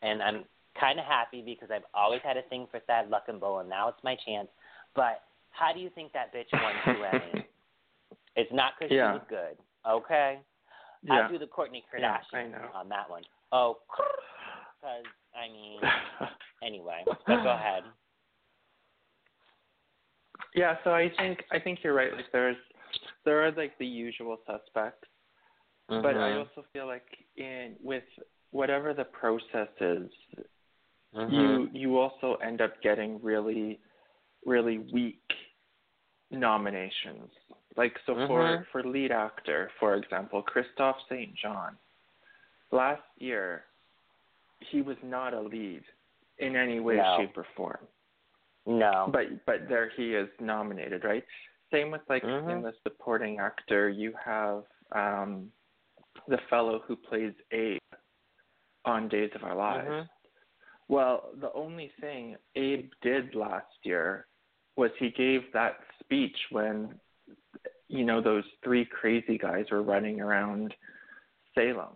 [0.02, 0.46] and I'm
[0.80, 4.04] kind of happy because I've always had a thing for Thad Luckinbill, and now it's
[4.04, 4.48] my chance.
[4.96, 7.44] But how do you think that bitch won two Emmys?
[8.36, 9.14] It's not because Yeah.
[9.14, 10.40] she was good, okay?
[11.04, 11.28] yeah.
[11.28, 12.70] I do the Courtney Yeah, Kardashian know.
[12.74, 13.24] on that one.
[13.52, 13.78] Oh,
[14.82, 15.04] because
[15.36, 15.80] I mean,
[16.64, 17.04] anyway.
[17.06, 17.84] But go ahead.
[20.56, 22.14] Yeah, so I think I think you're right.
[22.14, 22.58] Like there's
[23.26, 25.08] there are like the usual suspects,
[25.90, 26.40] but I Mhm.
[26.40, 28.04] also feel like in with
[28.52, 30.12] whatever the process is,
[31.14, 31.32] Mhm.
[31.32, 33.80] you you also end up getting really
[34.46, 35.34] really weak
[36.30, 37.32] nominations.
[37.76, 38.68] Like so for Mhm.
[38.68, 41.34] for lead actor, for example, Kristoff St.
[41.36, 41.78] John.
[42.72, 43.66] Last year,
[44.60, 45.84] he was not a lead
[46.40, 47.18] in any way, No.
[47.18, 47.88] shape, or form.
[48.66, 49.10] No.
[49.12, 51.24] But but there he is nominated, right?
[51.72, 52.52] Same with like Mhm.
[52.52, 55.52] in the supporting actor, you have um
[56.28, 57.82] the fellow who plays Abe
[58.86, 59.90] on Days of Our Lives.
[59.90, 60.10] Mhm.
[60.88, 64.28] Well, the only thing Abe did last year
[64.76, 67.00] was he gave that speech when
[67.88, 70.76] you know those three crazy guys were running around
[71.56, 71.96] Salem.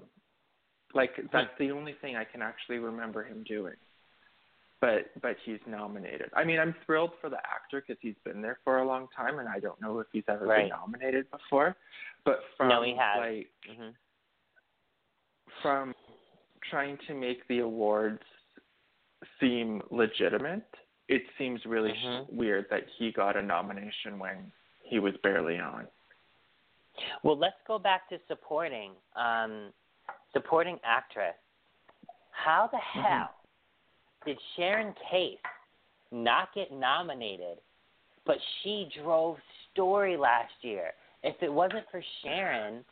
[0.93, 3.75] Like that's the only thing I can actually remember him doing.
[4.79, 6.29] But but he's nominated.
[6.35, 9.39] I mean, I'm thrilled for the actor because he's been there for a long time,
[9.39, 10.69] and I don't know if he's ever Right.
[10.69, 11.75] been nominated before.
[12.23, 13.17] But from No, he has.
[13.17, 13.95] like Mhm.
[15.61, 15.95] from
[16.61, 18.21] trying to make the awards
[19.39, 20.67] seem legitimate,
[21.07, 22.29] it seems really sh Mhm.
[22.33, 24.51] weird that he got a nomination when
[24.83, 25.87] he was barely on.
[27.23, 29.73] Well, let's go back to supporting um,
[30.33, 31.35] supporting actress.
[32.31, 32.99] How the Mm-hmm.
[34.25, 35.37] Did Sharon Case
[36.11, 37.57] not get nominated,
[38.25, 39.37] but she drove
[39.71, 40.91] story last year?
[41.23, 42.83] If it wasn't for Sharon,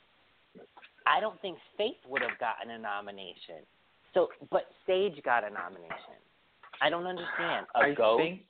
[1.07, 3.63] I don't think Faith would have gotten a nomination.
[4.13, 6.17] So, but Sage got a nomination.
[6.81, 7.67] I don't understand.
[7.75, 8.23] A I ghost?
[8.23, 8.41] think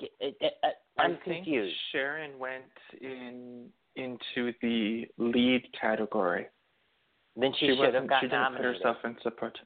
[0.00, 0.68] It, it, it, uh,
[1.00, 1.74] I'm I think confused.
[1.92, 2.64] Sharon went
[3.00, 6.46] in into the lead category.
[7.34, 8.74] Then she, should wasn't- have got She didn't nominated.
[8.74, 9.58] put herself in support.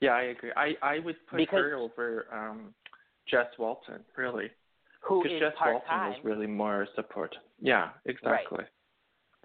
[0.00, 0.52] Yeah, I agree.
[0.56, 2.74] I I would put Because- her over um
[3.28, 4.50] Jess Walton, really.
[5.02, 7.34] Who Because Jess part Walton was really more support.
[7.60, 8.64] Yeah, exactly.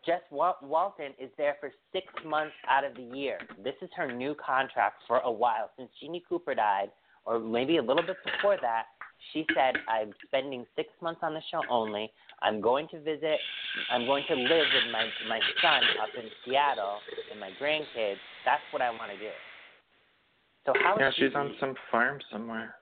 [0.05, 3.37] Jess Wal- Walton is there for six months out of the year.
[3.63, 5.69] This is her new contract for a while.
[5.77, 6.91] Since Jeanne Cooper died,
[7.25, 8.85] or maybe a little bit before that,
[9.31, 12.11] she said, I'm spending six months on the show only.
[12.41, 13.37] I'm going to visit,
[13.91, 16.97] I'm going to live with my, my son up in Seattle
[17.29, 18.17] and my grandkids.
[18.43, 19.29] That's what I want to do.
[20.65, 22.75] So how Yeah, she she's on some farm somewhere.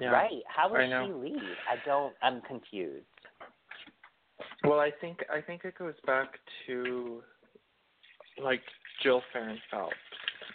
[0.00, 0.08] Yeah.
[0.08, 0.42] Right.
[0.48, 1.06] How know.
[1.06, 1.40] she leave?
[1.70, 3.04] I don't, I'm confused.
[4.64, 7.22] Well, I think I think it goes back to
[8.42, 8.62] like
[9.02, 9.94] Jill Farren Phelps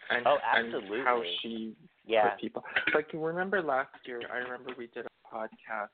[0.09, 0.73] and Oh, and
[1.05, 2.31] how she Yeah.
[2.31, 2.63] put people.
[2.93, 5.89] Like you remember last year, I remember we did a podcast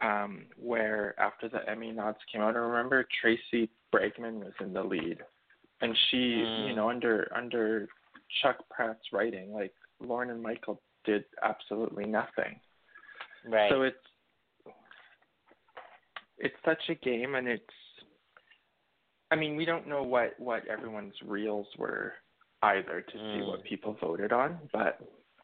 [0.00, 4.82] um where after the Emmy nods came out, I remember Tracy Bregman was in the
[4.82, 5.18] lead,
[5.80, 6.68] and she, Mm.
[6.68, 7.88] you know, under under
[8.40, 12.58] Chuck Pratt's writing, like Lauren and Michael did absolutely nothing.
[13.46, 13.70] Right.
[13.70, 13.96] So it's
[16.38, 17.64] it's such a game, and it's.
[19.30, 22.14] I mean, we don't know what what everyone's reels were
[22.62, 23.48] either to see Mm.
[23.48, 25.00] what people voted on, but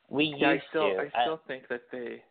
[0.08, 1.00] we yeah, I still to.
[1.00, 2.22] I still think that they.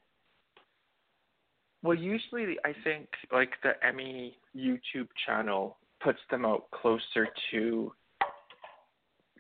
[1.84, 7.94] Well, usually I think like the Emmy YouTube channel puts them out closer to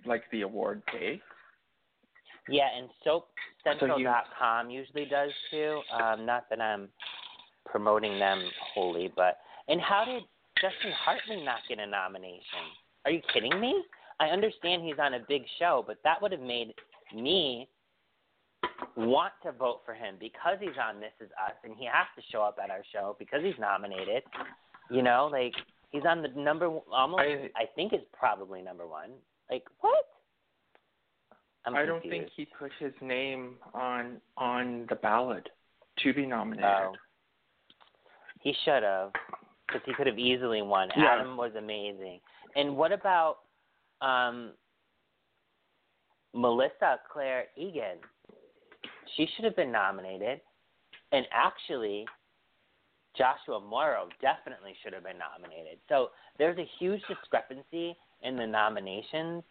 [0.08, 1.22] like the award day.
[2.50, 5.82] Yeah, and SoapCentral.com you- usually does too.
[5.92, 6.90] Um, not that I'm
[7.66, 10.24] promoting them wholly, but and how did
[10.62, 12.72] Justin Hartley not get a nomination?
[13.06, 13.84] Are you kidding me?
[14.20, 16.74] I understand he's on a big show, but that would have made
[17.14, 17.68] me
[18.96, 22.22] want to vote for him because he's on This Is Us and he has to
[22.32, 24.24] show up at our show because he's nominated.
[24.90, 25.54] You know, like
[25.92, 27.22] he's on the number almost.
[27.22, 29.12] I- I, think is probably number one.
[29.50, 30.06] Like what?
[31.66, 32.32] I'm I don't confused.
[32.32, 35.50] think he put his name on on the ballot
[36.04, 36.66] to be nominated.
[36.66, 36.94] Oh.
[38.42, 39.12] He should have,
[39.68, 40.90] because he could have easily won.
[40.96, 41.16] Yeah.
[41.20, 42.20] Adam was amazing.
[42.56, 43.40] And what about
[44.02, 44.52] um,
[46.34, 47.98] Melissa Claire Egan?
[49.16, 50.40] She should have been nominated.
[51.12, 52.06] And actually,
[53.18, 55.80] Joshua Morrow definitely should have been nominated.
[55.90, 59.44] So there's a huge discrepancy in the nominations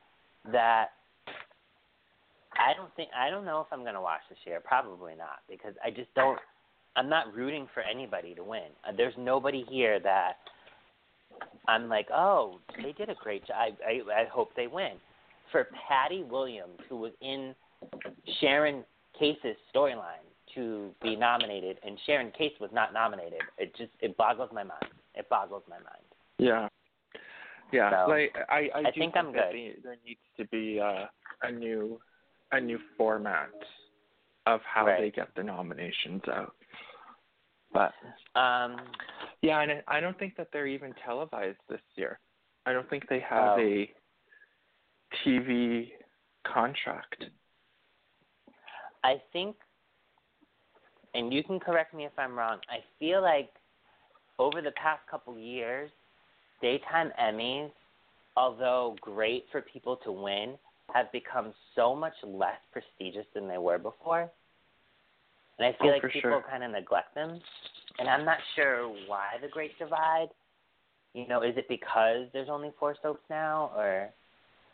[0.52, 0.88] that
[2.52, 4.60] I don't think I don't know if I'm gonna watch this year.
[4.60, 6.38] Probably not because I just don't.
[6.96, 8.68] I'm not rooting for anybody to win.
[8.86, 10.38] Uh, there's nobody here that
[11.68, 13.56] I'm like, oh, they did a great job.
[13.58, 14.92] I, I I hope they win.
[15.52, 17.54] For Patty Williams, who was in
[18.40, 18.84] Sharon
[19.18, 23.40] Case's storyline, to be nominated, and Sharon Case was not nominated.
[23.58, 24.92] It just it boggles my mind.
[25.14, 26.04] It boggles my mind.
[26.38, 26.68] Yeah.
[27.72, 29.42] Yeah, So, like I, I, I think think I'm good.
[29.52, 31.06] the- there needs to be uh,
[31.42, 32.00] a new,
[32.52, 33.50] a new format
[34.46, 35.00] of how Right.
[35.00, 36.54] they get the nominations out.
[37.72, 37.92] But
[38.40, 38.76] Um,
[39.42, 42.20] yeah, and I don't think that they're even televised this year.
[42.64, 43.60] I don't think they have Oh.
[43.60, 43.92] a
[45.24, 45.92] TV
[46.44, 47.24] contract.
[49.02, 49.56] I think,
[51.14, 52.60] and you can correct me if I'm wrong.
[52.68, 53.52] I feel like
[54.38, 55.90] over the past couple years,
[56.60, 57.70] daytime Emmys,
[58.36, 60.58] although great for people to win,
[60.92, 64.30] have become so much less prestigious than they were before.
[65.58, 66.44] And I feel Oh, like people sure.
[66.48, 67.40] kind of neglect them.
[67.98, 70.28] And I'm not sure why the Great Divide.
[71.14, 74.10] You know, is it because there's only four soaps now, or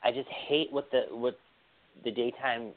[0.02, 1.38] I just hate what the what
[2.04, 2.72] the daytime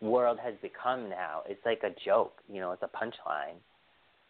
[0.00, 1.42] world has become now.
[1.46, 3.56] It's like a joke, you know, it's a punchline.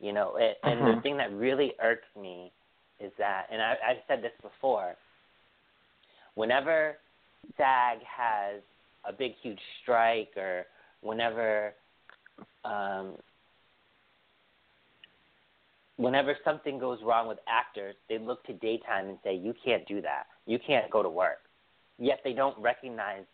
[0.01, 1.03] You know, it, and the Mhm.
[1.03, 2.53] thing that really irks me
[3.01, 4.95] is that, and I, I've said this before,
[6.35, 6.97] whenever
[7.57, 8.61] SAG has
[9.05, 10.65] a big, huge strike, or
[11.01, 11.73] whenever,
[12.65, 13.15] um,
[15.97, 20.01] whenever something goes wrong with actors, they look to daytime and say, "You can't do
[20.03, 20.27] that.
[20.47, 21.39] You can't go to work."
[21.99, 23.25] Yet they don't recognize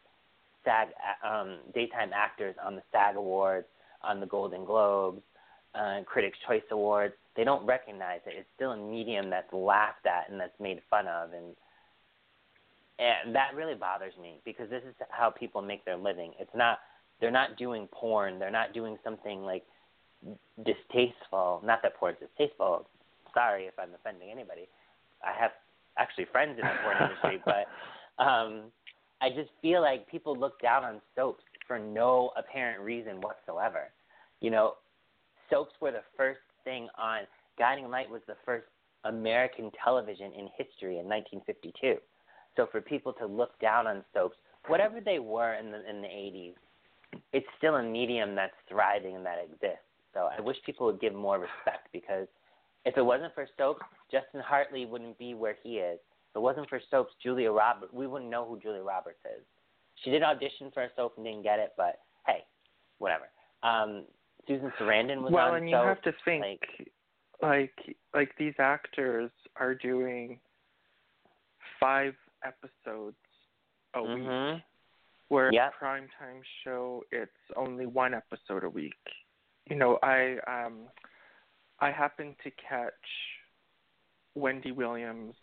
[0.64, 0.88] SAG
[1.26, 3.66] um, daytime actors on the SAG Awards,
[4.02, 5.22] on the Golden Globes,
[5.74, 7.14] uh, Critics' Choice Awards.
[7.36, 8.34] They don't recognize it.
[8.38, 11.54] It's still a medium that's laughed at and that's made fun of, and
[12.98, 16.32] and that really bothers me because this is how people make their living.
[16.38, 16.78] It's not
[17.20, 18.38] they're not doing porn.
[18.38, 19.64] They're not doing something like
[20.64, 21.60] distasteful.
[21.64, 22.86] Not that porn's distasteful.
[23.32, 24.68] Sorry if I'm offending anybody.
[25.24, 25.52] I have
[25.98, 28.64] actually friends in the porn industry, but um,
[29.20, 33.90] I just feel like people look down on soaps for no apparent reason whatsoever.
[34.40, 34.74] You know,
[35.50, 37.20] soaps were the first thing on.
[37.58, 38.66] Guiding Light was the first
[39.04, 41.96] American television in history in 1952.
[42.56, 44.36] So for people to look down on soaps,
[44.68, 46.54] whatever they were in the in the 80s,
[47.32, 49.84] it's still a medium that's thriving and that exists.
[50.14, 52.26] So I wish people would give more respect because
[52.84, 55.98] if it wasn't for soaps, Justin Hartley wouldn't be where he is.
[56.30, 59.44] If it wasn't for soaps, Julia Roberts, we wouldn't know who Julia Roberts is.
[60.02, 62.44] She did audition for a soap and didn't get it, but hey,
[62.98, 63.24] whatever.
[63.62, 64.04] Um,
[64.46, 65.86] Susan Sarandon was well, on and you soap.
[65.86, 66.92] have to think, like-
[67.42, 70.40] like, like these actors are doing
[71.80, 73.16] five episodes
[73.94, 74.62] a week, Mhm.
[75.28, 75.74] where Yep.
[75.74, 78.98] a primetime show it's only one episode a week.
[79.66, 80.88] You know, I um,
[81.80, 83.38] I happened to catch
[84.34, 85.36] Wendy Williams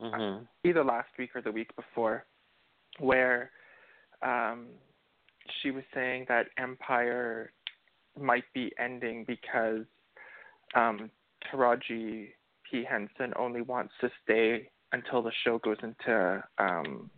[0.00, 0.48] Mhm.
[0.64, 2.26] either last week or the week before,
[2.98, 3.52] where
[4.22, 4.68] um,
[5.60, 7.52] she was saying that Empire
[8.18, 9.84] might be ending because
[10.74, 11.10] um,
[11.52, 12.28] Taraji
[12.70, 17.10] P Henson only wants to stay until the show goes into um,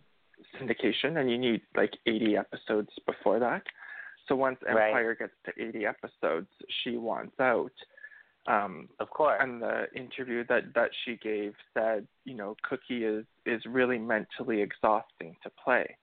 [0.59, 3.63] syndication, and you need like 80 episodes before that.
[4.27, 5.19] So once Empire right.
[5.19, 6.47] gets to 80 episodes,
[6.83, 7.71] she wants out.
[8.45, 9.39] Um, of course.
[9.41, 14.61] And the interview that that she gave said, you know, Cookie is is really mentally
[14.61, 15.97] exhausting to play.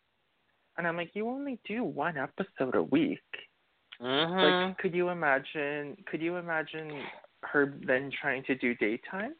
[0.78, 3.18] And I'm like, you only do one episode a week.
[4.02, 4.68] Mm-hmm.
[4.68, 5.96] Like, could you imagine?
[6.10, 7.02] Could you imagine
[7.42, 9.34] her then trying to do daytime?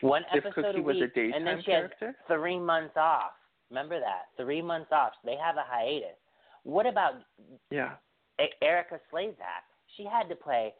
[0.00, 2.06] One if episode Cookie a was week, a daytime and then she character?
[2.06, 3.32] has three months off.
[3.70, 5.12] Remember that three months off.
[5.22, 6.16] So they have a hiatus.
[6.64, 7.14] What about
[7.70, 7.96] Yeah.
[8.62, 9.64] Erika Slezak?
[9.96, 10.74] She had to play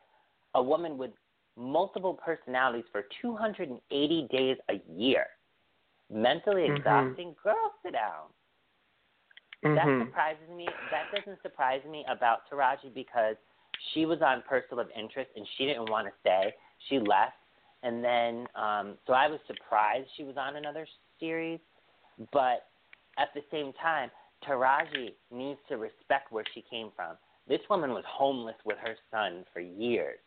[0.54, 1.12] a woman with
[1.56, 5.26] multiple personalities for 280 days a year.
[6.10, 6.76] Mentally Mhm.
[6.76, 7.34] exhausting.
[7.42, 8.32] Girl, sit down.
[9.64, 9.74] Mhm.
[9.76, 10.68] That surprises me.
[10.90, 13.36] That doesn't surprise me about Taraji because
[13.92, 16.54] she was on Person of Interest and she didn't want to stay.
[16.88, 17.36] She left,
[17.82, 20.86] and then um, so I was surprised she was on another
[21.18, 21.60] series.
[22.32, 22.66] But
[23.18, 24.10] at the same time,
[24.46, 27.16] Taraji needs to respect where she came from.
[27.48, 30.18] This woman was homeless with her son for years.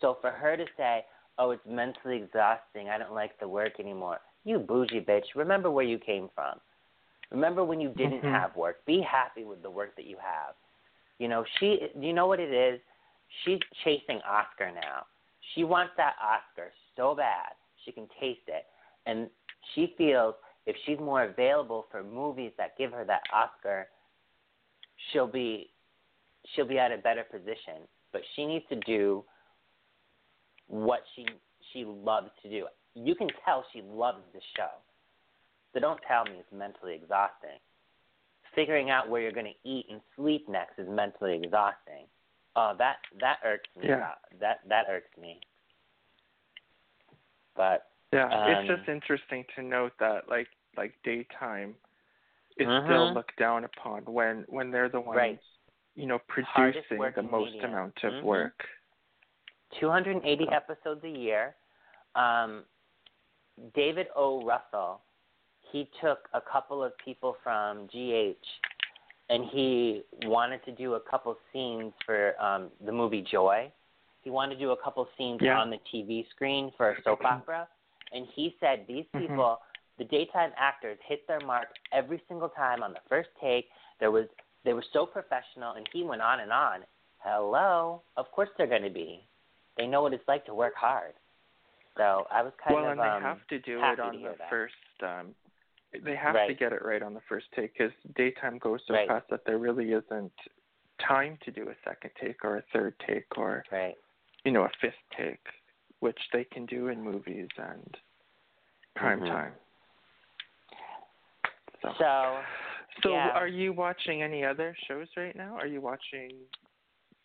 [0.00, 1.06] So for her to say,
[1.38, 2.90] "Oh, it's mentally exhausting.
[2.90, 5.34] I don't like the work anymore," you bougie bitch.
[5.34, 6.60] Remember where you came from.
[7.32, 8.30] Remember when you didn't Mhm.
[8.30, 8.84] have work.
[8.84, 10.54] Be happy with the work that you have.
[11.18, 12.80] You know, she you know what it is?
[13.42, 15.06] She's chasing Oscar now.
[15.54, 17.54] She wants that Oscar so bad.
[17.84, 18.66] She can taste it.
[19.06, 19.30] And
[19.72, 20.34] she feels
[20.66, 23.88] if she's more available for movies that give her that Oscar,
[25.10, 25.72] she'll be
[26.54, 27.88] she'll be at a better position.
[28.12, 29.24] But she needs to do
[30.66, 31.26] what she
[31.72, 32.68] she loves to do.
[32.94, 34.68] You can tell she loves the show.
[35.72, 37.58] So don't tell me it's mentally exhausting.
[38.54, 42.06] Figuring out where you're going to eat and sleep next is mentally exhausting.
[42.54, 43.88] Oh, that that irks me.
[43.88, 44.10] Yeah.
[44.40, 45.40] That that irks me.
[47.56, 51.74] But Yeah, it's Um, just interesting to note that like like daytime
[52.58, 52.84] is Mhm.
[52.84, 55.40] still looked down upon when when they're the ones Right.
[55.94, 58.22] you know producing the most amount of Mhm.
[58.22, 58.68] work.
[59.70, 61.56] 280 episodes a year.
[62.14, 62.66] Um,
[63.72, 64.42] David O.
[64.42, 65.02] Russell,
[65.72, 68.44] he took a couple of people from GH,
[69.30, 73.72] and he wanted to do a couple scenes for um, the movie Joy.
[74.20, 75.58] He wanted to do a couple scenes Yeah.
[75.58, 77.66] on the TV screen for a soap opera,
[78.12, 79.20] and he said these Mhm.
[79.20, 79.60] people,
[79.98, 83.68] the daytime actors, hit their mark every single time on the first take.
[83.98, 84.26] There was
[84.64, 86.84] they were so professional, and he went on and on.
[87.18, 89.26] Hello, of course they're going to be.
[89.76, 91.14] They know what it's like to work hard.
[91.96, 94.34] So I was kind well, of and they um, have to do it on the
[94.50, 94.74] first.
[95.02, 95.34] um
[96.00, 99.08] They have to get it right on the first take because daytime goes so Right.
[99.08, 100.32] fast that there really isn't
[100.98, 103.96] time to do a second take or a third take or right.
[104.44, 105.46] you know a fifth take,
[106.00, 107.98] which they can do in movies and
[108.94, 109.26] prime Mhm.
[109.26, 109.54] time.
[111.82, 111.94] So.
[111.98, 112.44] So
[113.02, 113.30] So, Yeah.
[113.30, 115.56] are you watching any other shows right now?
[115.56, 116.46] Are you watching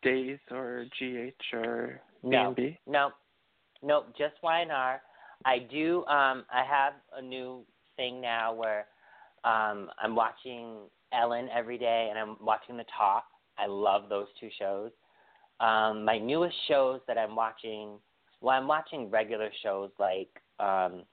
[0.01, 2.79] Days or GH or no, B&B?
[2.85, 3.11] no,
[3.81, 5.01] nope, just Y&R.
[5.43, 6.05] I do.
[6.07, 7.65] Um, I have a new
[7.97, 8.85] thing now where
[9.43, 10.77] um, I'm watching
[11.13, 13.25] Ellen every day, and I'm watching The Talk.
[13.57, 14.91] I love those two shows.
[15.59, 17.97] Um, my newest shows that I'm watching,
[18.41, 20.29] well, I'm watching regular shows like
[20.59, 21.03] um,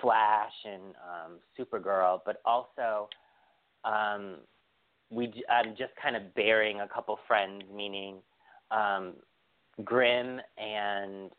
[0.00, 3.08] Flash and um, Supergirl, but also
[3.84, 4.36] um,
[5.10, 8.16] we I'm just kind of burying a couple friends, meaning
[8.70, 9.14] um,
[9.84, 11.30] Grimm and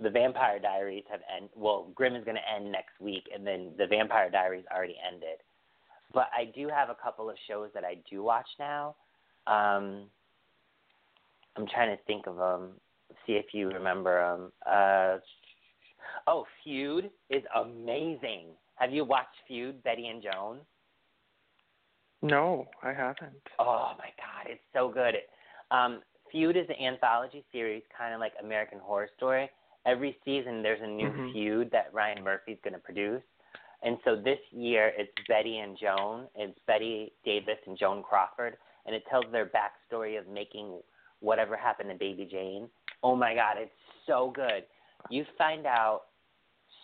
[0.00, 1.48] the Vampire Diaries have end.
[1.54, 5.38] Well, Grimm is going to end next week, and then the Vampire Diaries already ended.
[6.12, 8.94] But I do have a couple of shows that I do watch now.
[9.46, 10.04] Um,
[11.56, 12.72] I'm trying to think of them.
[13.26, 14.52] See if you remember them.
[14.66, 15.18] Uh,
[16.26, 18.46] oh, Feud is amazing.
[18.76, 20.58] Have you watched Feud, Betty and Joan?
[22.22, 23.42] No, I haven't.
[23.58, 25.14] Oh my God, it's so good.
[25.70, 29.50] Um, Feud is an anthology series, kind of like American Horror Story.
[29.84, 31.32] Every season, there's a new Mhm.
[31.32, 33.22] feud that Ryan Murphy's going to produce.
[33.82, 36.28] And so this year, it's Betty and Joan.
[36.36, 38.56] It's Bette Davis and Joan Crawford,
[38.86, 40.82] and it tells their backstory of making
[41.18, 42.70] whatever happened to Baby Jane.
[43.02, 43.74] Oh my God, it's
[44.06, 44.64] so good.
[45.10, 46.02] You find out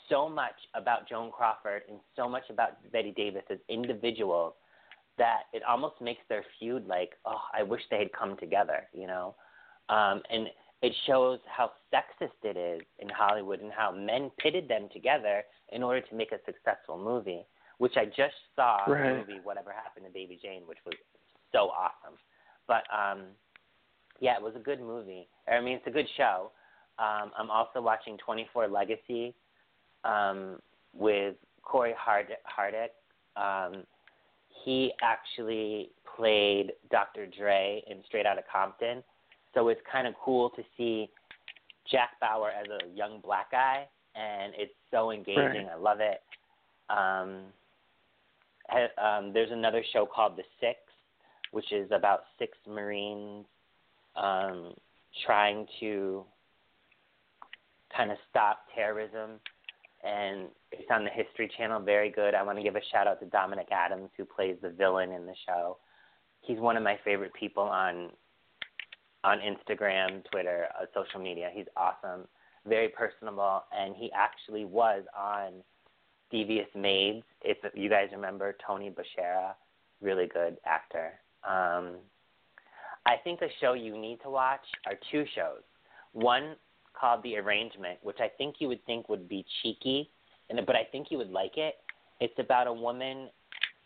[0.08, 4.54] so much about Joan Crawford and so much about Bette Davis as individuals
[5.18, 9.06] that it almost makes their feud like, oh, I wish they had come together, you
[9.06, 9.34] know?
[9.88, 10.48] Um, and
[10.82, 15.82] it shows how sexist it is in Hollywood and how men pitted them together in
[15.82, 17.44] order to make a successful movie.
[17.78, 19.12] which I just saw Right.
[19.12, 20.94] the movie Whatever Happened to Baby Jane, which was
[21.52, 22.18] so awesome.
[22.66, 23.26] But um,
[24.18, 25.28] yeah, it was a good movie.
[25.46, 26.50] I mean, it's a good show.
[26.98, 29.32] Um, I'm also watching 24 Legacy
[30.02, 30.58] um,
[30.92, 32.90] with Corey Hard- Hardick.
[33.36, 33.84] Um,
[34.64, 37.26] he actually played Dr.
[37.26, 39.04] Dre in Straight Outta Compton,
[39.54, 41.08] so it's kind of cool to see
[41.90, 45.66] Jack Bauer as a young black guy, and it's so engaging.
[45.66, 45.68] Right.
[45.72, 46.20] I love it.
[46.90, 47.44] Um,
[49.02, 50.78] um, there's another show called The Six,
[51.52, 53.46] which is about six Marines
[54.16, 54.74] um,
[55.24, 56.24] trying to
[57.96, 59.40] kind of stop terrorism.
[60.04, 61.80] And it's on the History Channel.
[61.80, 62.34] Very good.
[62.34, 65.26] I want to give a shout out to Dominic Adams, who plays the villain in
[65.26, 65.78] the show.
[66.42, 68.10] He's one of my favorite people on
[69.24, 71.50] on Instagram, Twitter, uh, social media.
[71.52, 72.26] He's awesome,
[72.66, 75.52] very personable, and he actually was on
[76.30, 77.24] Devious Maids.
[77.42, 79.52] If you guys remember Tony Bashara,
[80.00, 81.12] really good actor.
[81.48, 81.96] Um,
[83.06, 85.62] I think a show you need to watch are two shows.
[86.12, 86.56] One
[86.98, 90.10] called The Arrangement, which I think you would think would be cheeky,
[90.50, 91.74] and but I think you would like it.
[92.20, 93.30] It's about a woman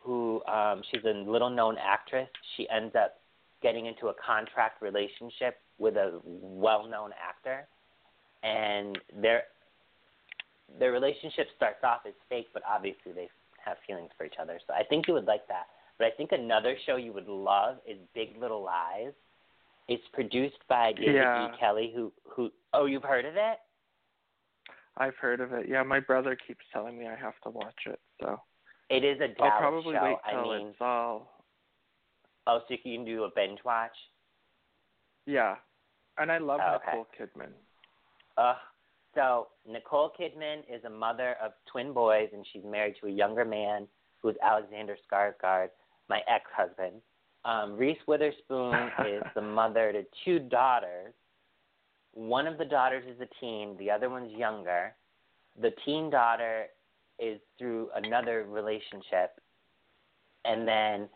[0.01, 2.28] who um, she's a little known actress.
[2.57, 3.22] She ends up
[3.63, 7.67] getting into a contract relationship with a well known actor,
[8.43, 9.45] and their
[10.79, 13.29] their relationship starts off as fake, but obviously they
[13.65, 14.59] have feelings for each other.
[14.67, 15.67] So I think you would like that.
[15.99, 19.13] But I think another show you would love is Big Little Lies.
[19.89, 21.49] It's produced by David Yeah.
[21.49, 21.57] E.
[21.61, 23.59] Kelley, who who oh you've heard of it?
[24.97, 25.69] I've heard of it.
[25.69, 28.41] Yeah, my brother keeps telling me I have to watch it, so
[28.91, 30.05] It is a Dallas I'll probably show.
[30.05, 31.41] wait I till mean, it's all.
[32.47, 33.93] Oh, so you can do a binge watch.
[35.26, 35.57] Yeah,
[36.18, 36.99] and I love Oh, okay.
[36.99, 37.53] Nicole Kidman.
[38.36, 38.55] Uh,
[39.14, 43.45] so Nicole Kidman is a mother of twin boys, and she's married to a younger
[43.45, 43.86] man
[44.20, 45.68] who is Alexander Skarsgård,
[46.09, 47.01] my ex-husband.
[47.45, 48.74] Um, Reese Witherspoon
[49.07, 51.12] is the mother to two daughters.
[52.14, 54.95] One of the daughters is a teen, the other one's younger.
[55.61, 56.66] The teen daughter
[57.18, 59.32] is through another relationship,
[60.45, 61.09] and then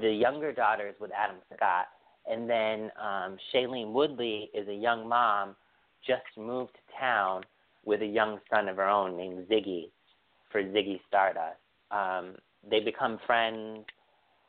[0.00, 1.86] the younger daughter is with Adam Scott.
[2.30, 5.56] And then um, Shailene Woodley is a young mom,
[6.06, 7.42] just moved to town
[7.84, 9.90] with a young son of her own named Ziggy
[10.50, 11.58] for Ziggy Stardust.
[11.90, 12.36] Um,
[12.68, 13.84] they become friends,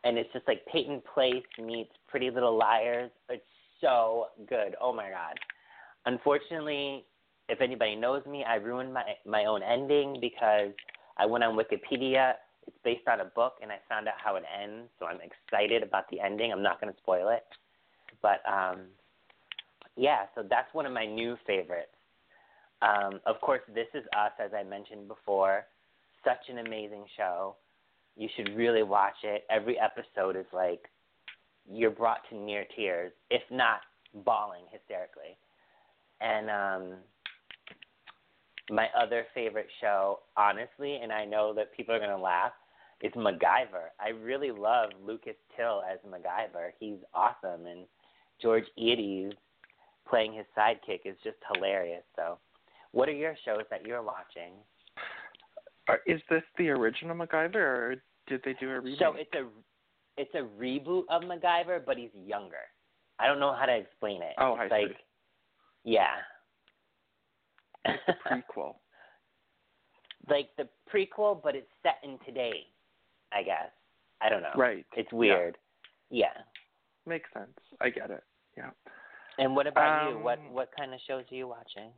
[0.04, 3.12] and it's just like Peyton Place meets Pretty Little Liars.
[3.30, 3.43] It's
[3.82, 4.76] so good.
[4.80, 5.38] Oh my god.
[6.06, 7.06] Unfortunately,
[7.50, 10.72] if anybody knows me, I ruined my my own ending because
[11.18, 12.34] I went on Wikipedia.
[12.68, 14.89] It's based on a book, and I found out how it ends.
[14.99, 16.51] So I'm excited about the ending.
[16.51, 17.43] I'm not going to spoil it,
[18.22, 18.82] but um,
[19.95, 20.26] yeah.
[20.36, 21.89] So that's one of my new favorites.
[22.82, 25.66] Um, of course, This Is Us, as I mentioned before,
[26.24, 27.55] such an amazing show.
[28.18, 29.45] You should really watch it.
[29.49, 30.89] Every episode is like
[31.72, 33.82] you're brought to near tears, if not
[34.13, 35.38] bawling hysterically.
[36.22, 36.97] And um,
[38.70, 42.51] my other favorite show, honestly, and I know that people are going to laugh,
[43.01, 43.91] is MacGyver.
[43.99, 46.72] I really love Lucas Till as MacGyver.
[46.80, 47.68] He's awesome.
[47.68, 47.86] And
[48.41, 49.34] George Eady's
[50.09, 52.03] playing his sidekick is just hilarious.
[52.16, 52.38] So,
[52.91, 54.53] what are your shows that you're watching?
[56.07, 57.95] Is this the original MacGyver, or
[58.28, 58.99] did they do a remake?
[58.99, 59.45] So it's a
[60.18, 62.55] it's a reboot of MacGyver, but he's younger.
[63.20, 64.34] I don't know how to explain it.
[64.39, 64.95] Oh, it's I like, see.
[65.84, 66.16] Yeah.
[67.86, 68.75] It's a prequel.
[70.29, 72.65] like the prequel, but it's set in today.
[73.33, 73.69] I guess.
[74.21, 74.53] I don't know.
[74.55, 74.86] Right.
[74.95, 75.57] It's weird.
[76.09, 76.33] Yeah.
[77.05, 77.57] Makes sense.
[77.81, 78.23] I get it.
[78.57, 78.69] Yeah.
[79.38, 80.17] And what about you?
[80.19, 81.91] What Um, what kind of shows are you watching?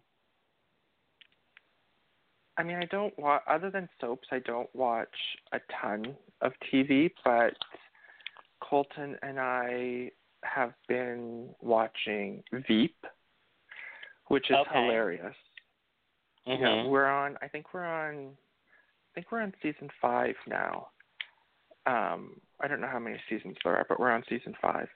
[2.57, 4.27] I mean, I don't watch other than soaps.
[4.31, 5.15] I don't watch
[5.51, 7.53] a ton of TV, but
[8.61, 10.11] Colton and I
[10.43, 13.05] have been watching Veep,
[14.27, 14.81] which is Okay.
[14.81, 15.35] hilarious.
[16.48, 16.89] Yeah, Mhm.
[16.89, 17.38] we're on.
[17.41, 18.38] I think we're on.
[19.12, 20.89] I think we're on season five now.
[21.86, 24.89] Um, I don't know how many seasons there are, but we're on season five,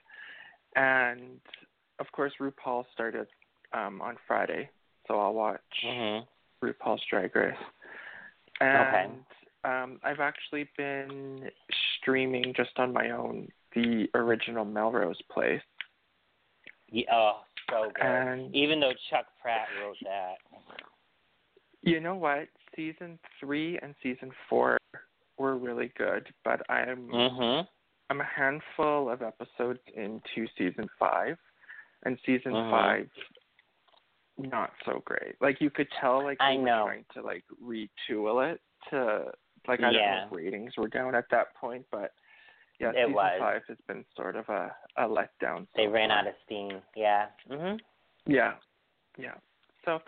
[0.76, 1.40] and
[1.98, 3.28] of course RuPaul started
[3.72, 4.68] um, on Friday,
[5.06, 6.26] so I'll watch Mhm.
[6.62, 7.56] RuPaul's Drag Race.
[8.60, 9.24] And
[9.64, 11.50] um, I've actually been
[11.96, 15.62] streaming just on my own the original Melrose Place.
[16.88, 18.04] Yeah, oh, so good.
[18.04, 20.36] And Even though Chuck Pratt wrote that.
[21.82, 22.48] You know what?
[22.76, 24.78] Season three and season four
[25.38, 27.68] were really good, but I'm Mhm.
[28.10, 31.38] I'm a handful of episodes into season five,
[32.02, 32.70] and season Mhm.
[32.70, 33.10] five
[34.38, 35.40] not so great.
[35.40, 36.84] Like you could tell, like I they were know.
[36.86, 38.60] trying to like retool it
[38.90, 39.32] to
[39.68, 40.22] Like I Yeah.
[40.22, 42.12] don't know if ratings were down at that point, but
[42.80, 43.38] yeah, It season was.
[43.38, 45.68] five has been sort of a a letdown.
[45.74, 46.18] They ran far.
[46.18, 46.82] out of steam.
[46.96, 47.30] Yeah.
[47.48, 47.80] Mhm.
[48.26, 48.58] Yeah,
[49.16, 49.36] yeah.
[49.84, 50.02] So,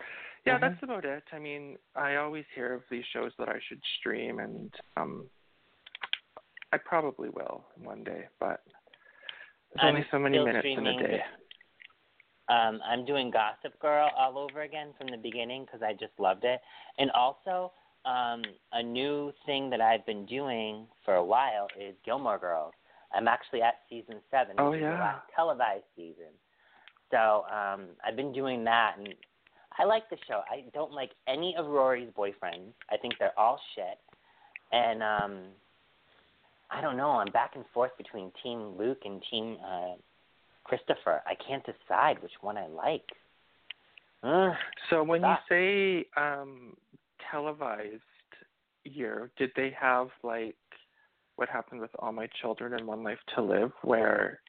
[0.45, 0.61] yeah, Mhm.
[0.61, 1.23] that's about it.
[1.31, 5.29] I mean, I always hear of these shows that I should stream, and um,
[6.71, 8.61] I probably will one day, but
[9.73, 11.23] there's I'm only so many minutes in a day.
[12.47, 16.43] Um, I'm doing Gossip Girl all over again from the beginning because I just loved
[16.43, 16.61] it,
[16.99, 17.73] and also
[18.05, 22.73] um, a new thing that I've been doing for a while is Gilmore Girls.
[23.13, 24.99] I'm actually at season seven, which is the yeah.
[24.99, 26.33] last televised season.
[27.09, 29.15] So um, I've been doing that, and
[29.77, 30.41] I like the show.
[30.49, 32.71] I don't like any of Rory's boyfriends.
[32.89, 33.99] I think they're all shit,
[34.71, 35.39] and um,
[36.71, 37.11] I don't know.
[37.11, 39.95] I'm back and forth between Team Luke and Team uh,
[40.63, 41.21] Christopher.
[41.25, 43.03] I can't decide which one I like.
[44.23, 44.53] Ugh.
[44.89, 46.75] So when you say um,
[47.31, 48.01] televised
[48.83, 50.55] year, did they have like
[51.35, 54.39] what happened with All My Children and One Life to Live, where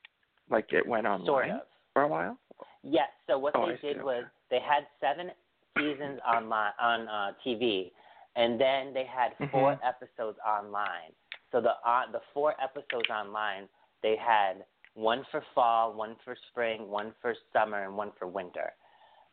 [0.50, 1.60] like it went online Sort of.
[1.92, 2.38] for a while?
[2.82, 3.08] Yes.
[3.26, 4.04] So what Oh, they I did okay.
[4.04, 5.30] was they had seven
[5.76, 7.90] seasons online on uh, TV,
[8.36, 9.80] and then they had 4 Mhm.
[9.82, 11.12] episodes online.
[11.52, 13.68] So the uh, the four episodes online,
[14.02, 18.72] they had one for fall, one for spring, one for summer, and one for winter.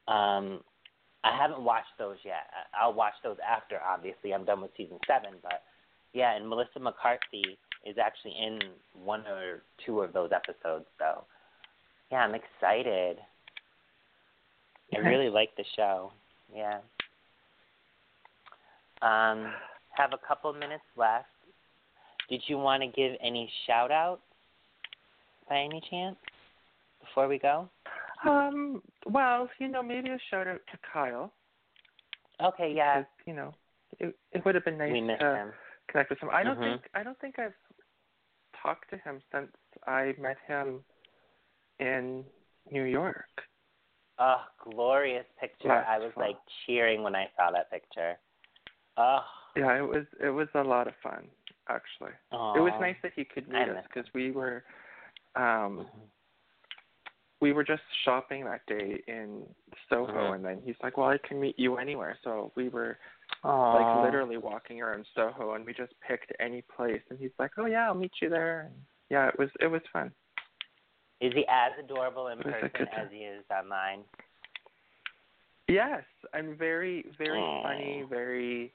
[0.07, 0.63] Um,
[1.23, 2.51] I haven't watched those yet.
[2.73, 3.79] I'll watch those after.
[3.81, 5.63] Obviously, I'm done with season seven, but
[6.13, 8.59] yeah, and Melissa McCarthy is actually in
[8.93, 10.85] one or two of those episodes.
[10.99, 11.25] So
[12.11, 13.17] yeah, I'm excited.
[14.95, 16.11] I really like the show.
[16.55, 16.79] Yeah.
[19.01, 19.51] Um,
[19.95, 21.27] have a couple minutes left.
[22.29, 24.21] Did you want to give any shout outs
[25.49, 26.15] by any chance
[27.01, 27.69] before we go?
[28.27, 31.31] Um, well, you know, maybe a shout out to Kyle.
[32.41, 32.99] Okay, yeah.
[32.99, 33.53] because, you know,
[33.99, 35.51] it it would have been nice to him.
[35.89, 36.29] connect with him.
[36.31, 37.53] I don't think I don't think I've
[38.61, 39.49] talked to him since
[39.85, 40.79] I met him
[41.79, 42.23] in
[42.71, 43.25] New York.
[44.19, 45.69] Oh, glorious picture.
[45.69, 46.23] Last I was fall.
[46.27, 48.17] like cheering when I saw that picture.
[48.97, 49.21] Oh,
[49.55, 51.27] Yeah, it was it was a lot of fun
[51.69, 52.11] actually.
[52.31, 52.55] aw.
[52.55, 54.63] It was nice that he could meet us because we were
[55.35, 56.09] um Mhm.
[57.41, 59.43] we were just shopping that day in
[59.89, 60.35] Soho Mhm.
[60.35, 62.99] and then he's like, "Well, I can meet you anywhere." So we were
[63.43, 63.73] Aw.
[63.73, 67.65] like literally walking around Soho and we just picked any place and he's like, "Oh
[67.65, 68.75] yeah, I'll meet you there." And
[69.09, 70.13] yeah, it was it was fun.
[71.23, 74.01] Is he as adorable in It was a person as he is online?
[75.69, 76.03] Yes,
[76.33, 77.63] I'm very very Aw.
[77.63, 78.73] funny, very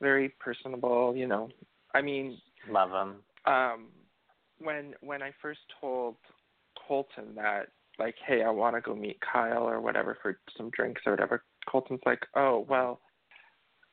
[0.00, 1.48] very personable, you know.
[1.92, 2.38] I mean,
[2.70, 3.16] Love him.
[3.52, 3.88] um
[4.58, 6.14] when when I first told
[6.86, 7.68] Colton that
[7.98, 11.42] like, hey, I want to go meet Kyle or whatever for some drinks or whatever,
[11.68, 13.00] Colton's like, oh well,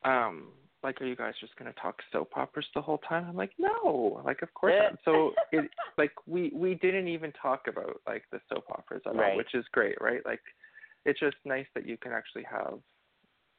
[0.04, 0.48] um,
[0.82, 3.26] like, are you guys just gonna talk soap operas the whole time?
[3.28, 4.98] I'm like, no, like, of course not.
[5.04, 9.36] So it like we we didn't even talk about like the soap operas at all,
[9.36, 10.24] which is great, right?
[10.24, 10.40] Like,
[11.04, 12.78] it's just nice that you can actually have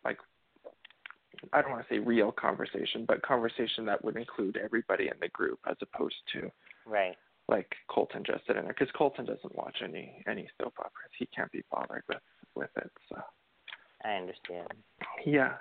[0.05, 0.17] like
[1.53, 5.29] I don't want to say real conversation, but conversation that would include everybody in the
[5.29, 6.51] group as opposed to
[6.85, 7.15] Right.
[7.47, 11.11] like Colton just sitting there because Colton doesn't watch any any soap operas.
[11.17, 12.21] He can't be bothered with
[12.55, 12.91] with it.
[13.09, 13.21] So
[14.03, 14.73] I understand.
[15.25, 15.55] yeah,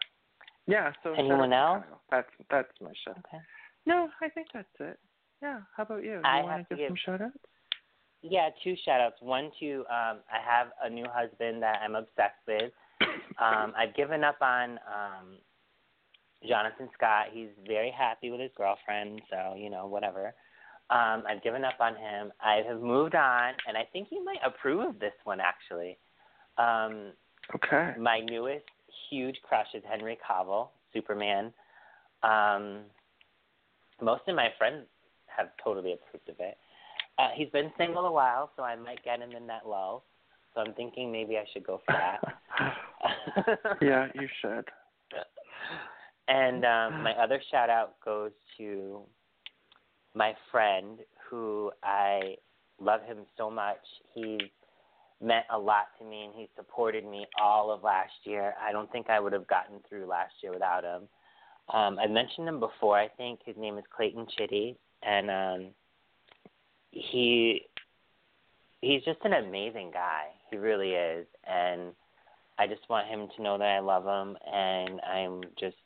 [0.69, 0.93] yeah.
[1.03, 1.83] So Anyone else?
[2.11, 3.11] That's that's my show.
[3.13, 3.43] Okay.
[3.87, 4.99] No, I think that's it.
[5.43, 5.61] Yeah.
[5.77, 6.21] How about you?
[6.25, 7.39] I you want to give give- some shout outs?
[8.23, 9.17] Yeah, two shout outs.
[9.21, 12.73] One to um I have a new husband that I'm obsessed with.
[13.41, 15.39] Um I've given up on um
[16.49, 17.27] Jonathan Scott.
[17.33, 20.35] He's very happy with his girlfriend, so, you know, whatever.
[20.91, 22.33] Um, I've given up on him.
[22.41, 25.99] I have moved on and I think he might approve of this one actually.
[26.59, 27.13] Um
[27.55, 27.95] Okay.
[27.99, 28.67] my newest
[29.11, 31.53] huge crush is Henry Cavill, Superman.
[32.23, 32.81] Um,
[34.01, 34.87] most of my friends
[35.27, 36.57] have totally approved of it.
[37.19, 40.05] Uh, he's been single a while, so I might get him in that lull.
[40.55, 43.79] So I'm thinking maybe I should go for that.
[43.83, 44.65] yeah, you should.
[46.29, 49.01] And um, my other shout out goes to
[50.15, 52.35] my friend who I
[52.81, 53.79] love him so much.
[54.15, 54.51] He's
[55.21, 58.55] meant a lot to me and he supported me all of last year.
[58.61, 61.09] I don't think I would have gotten through last year without him.
[61.73, 62.99] Um, I mentioned him before.
[62.99, 65.71] I think his name is Clayton Chitty, and um,
[66.91, 67.63] he
[68.81, 70.29] he's just an amazing guy.
[70.51, 71.93] He really is, and
[72.59, 75.77] I just want him to know that I love him, and I'm just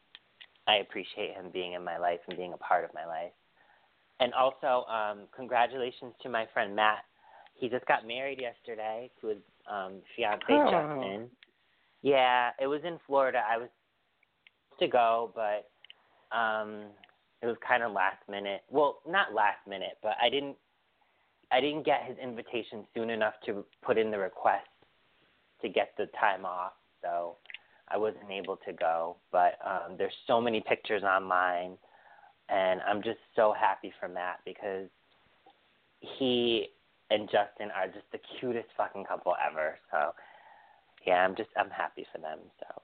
[0.68, 3.33] I appreciate him being in my life and being a part of my life.
[4.20, 7.05] And also, um, congratulations to my friend Matt.
[7.62, 9.38] He just got married yesterday to his
[9.70, 10.68] um, fiance Oh.
[10.68, 11.30] Justin.
[12.02, 13.40] Yeah, it was in Florida.
[13.48, 13.68] I was
[14.70, 16.86] supposed to go, but um,
[17.40, 18.62] it was kind of last minute.
[18.68, 20.56] Well, not last minute, but I didn't
[21.52, 24.66] I didn't get his invitation soon enough to put in the request
[25.60, 26.72] to get the time off.
[27.00, 27.36] So
[27.86, 29.18] I wasn't able to go.
[29.30, 31.78] But um, there's so many pictures online,
[32.48, 34.88] and I'm just so happy for Matt because
[36.18, 36.66] he
[37.12, 39.78] and Justin are just the cutest fucking couple ever.
[39.90, 40.12] So
[41.06, 42.38] yeah, I'm just I'm happy for them.
[42.60, 42.82] So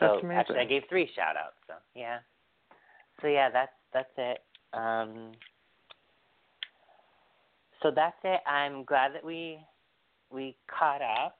[0.00, 0.40] that's so amazing.
[0.40, 1.56] actually, I gave three shout outs.
[1.66, 2.18] So yeah,
[3.20, 4.38] so yeah, that's that's it.
[4.72, 5.32] Um,
[7.82, 8.40] so that's it.
[8.46, 9.58] I'm glad that we
[10.32, 11.38] we caught up.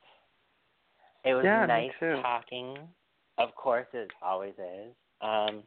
[1.24, 1.90] It was Yeah, nice
[2.22, 2.76] talking.
[3.38, 4.92] Of course, it always is.
[5.20, 5.62] Um,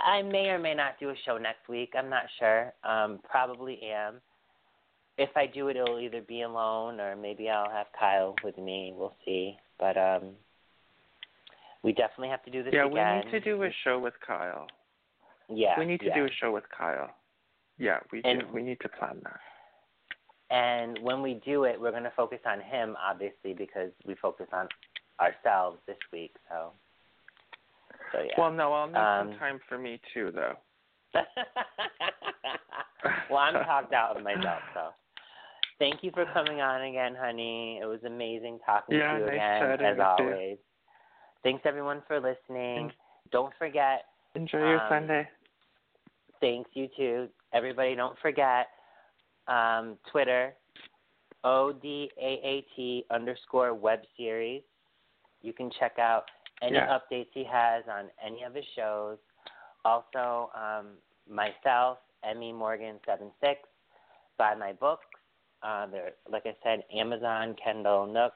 [0.00, 1.92] I may or may not do a show next week.
[1.96, 2.72] I'm not sure.
[2.84, 4.20] Um, probably am.
[5.16, 8.92] If I do it, it'll either be alone or maybe I'll have Kyle with me.
[8.96, 9.56] We'll see.
[9.78, 10.30] But um,
[11.82, 13.22] we definitely have to do this yeah, again.
[13.24, 14.66] we need to do a show with Kyle.
[15.48, 16.14] Yeah, we need to yeah.
[16.14, 17.10] do a show with Kyle.
[17.78, 18.40] Yeah, we do.
[18.52, 19.40] We need to plan that.
[20.50, 24.46] And when we do it, we're going to focus on him, obviously, because we focus
[24.52, 24.68] on
[25.20, 26.34] ourselves this week.
[26.48, 26.72] So,
[28.12, 28.32] so yeah.
[28.38, 30.56] Well, no, I'll need Um, some time for me too, though.
[33.30, 34.60] well, I'm talked out of myself.
[34.74, 34.88] So,
[35.78, 37.78] thank you for coming on again, honey.
[37.82, 40.58] It was amazing talking Yeah, to you nice again, as with you.
[41.42, 42.92] Thanks everyone for listening.
[43.30, 44.04] Don't forget
[44.34, 45.28] Enjoy your Um, Sunday.
[46.40, 47.28] Thanks, you too.
[47.52, 48.68] Everybody, don't forget
[49.48, 50.54] um, Twitter,
[51.44, 54.62] ODAAT underscore web series.
[55.42, 56.24] You can check out
[56.62, 56.98] any Yeah.
[56.98, 59.18] updates he has on any of his shows.
[59.84, 60.98] Also, um,
[61.28, 63.60] myself, Emmy Morgan seven six,
[64.36, 65.06] buy my books.
[65.62, 68.32] Uh, they're like I said, Amazon, Kindle, Nook,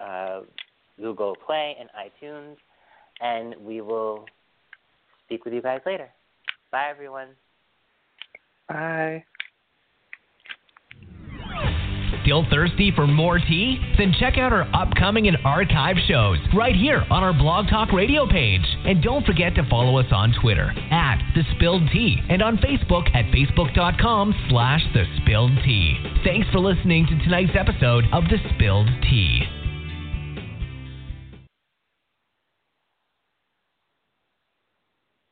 [0.00, 0.40] uh,
[1.00, 2.56] Google Play, and iTunes.
[3.20, 4.26] And we will
[5.24, 6.08] speak with you guys later.
[6.70, 7.36] Bye, everyone.
[8.68, 9.24] Bye.
[12.22, 13.78] Still thirsty for more tea?
[13.98, 18.26] Then check out our upcoming and archive shows right here on our Blog Talk Radio
[18.26, 18.64] page.
[18.84, 23.08] And don't forget to follow us on Twitter at The Spilled Tea and on Facebook
[23.14, 25.96] at facebook.com slash The Spilled Tea.
[26.24, 29.59] Thanks for listening to tonight's episode of The Spilled Tea.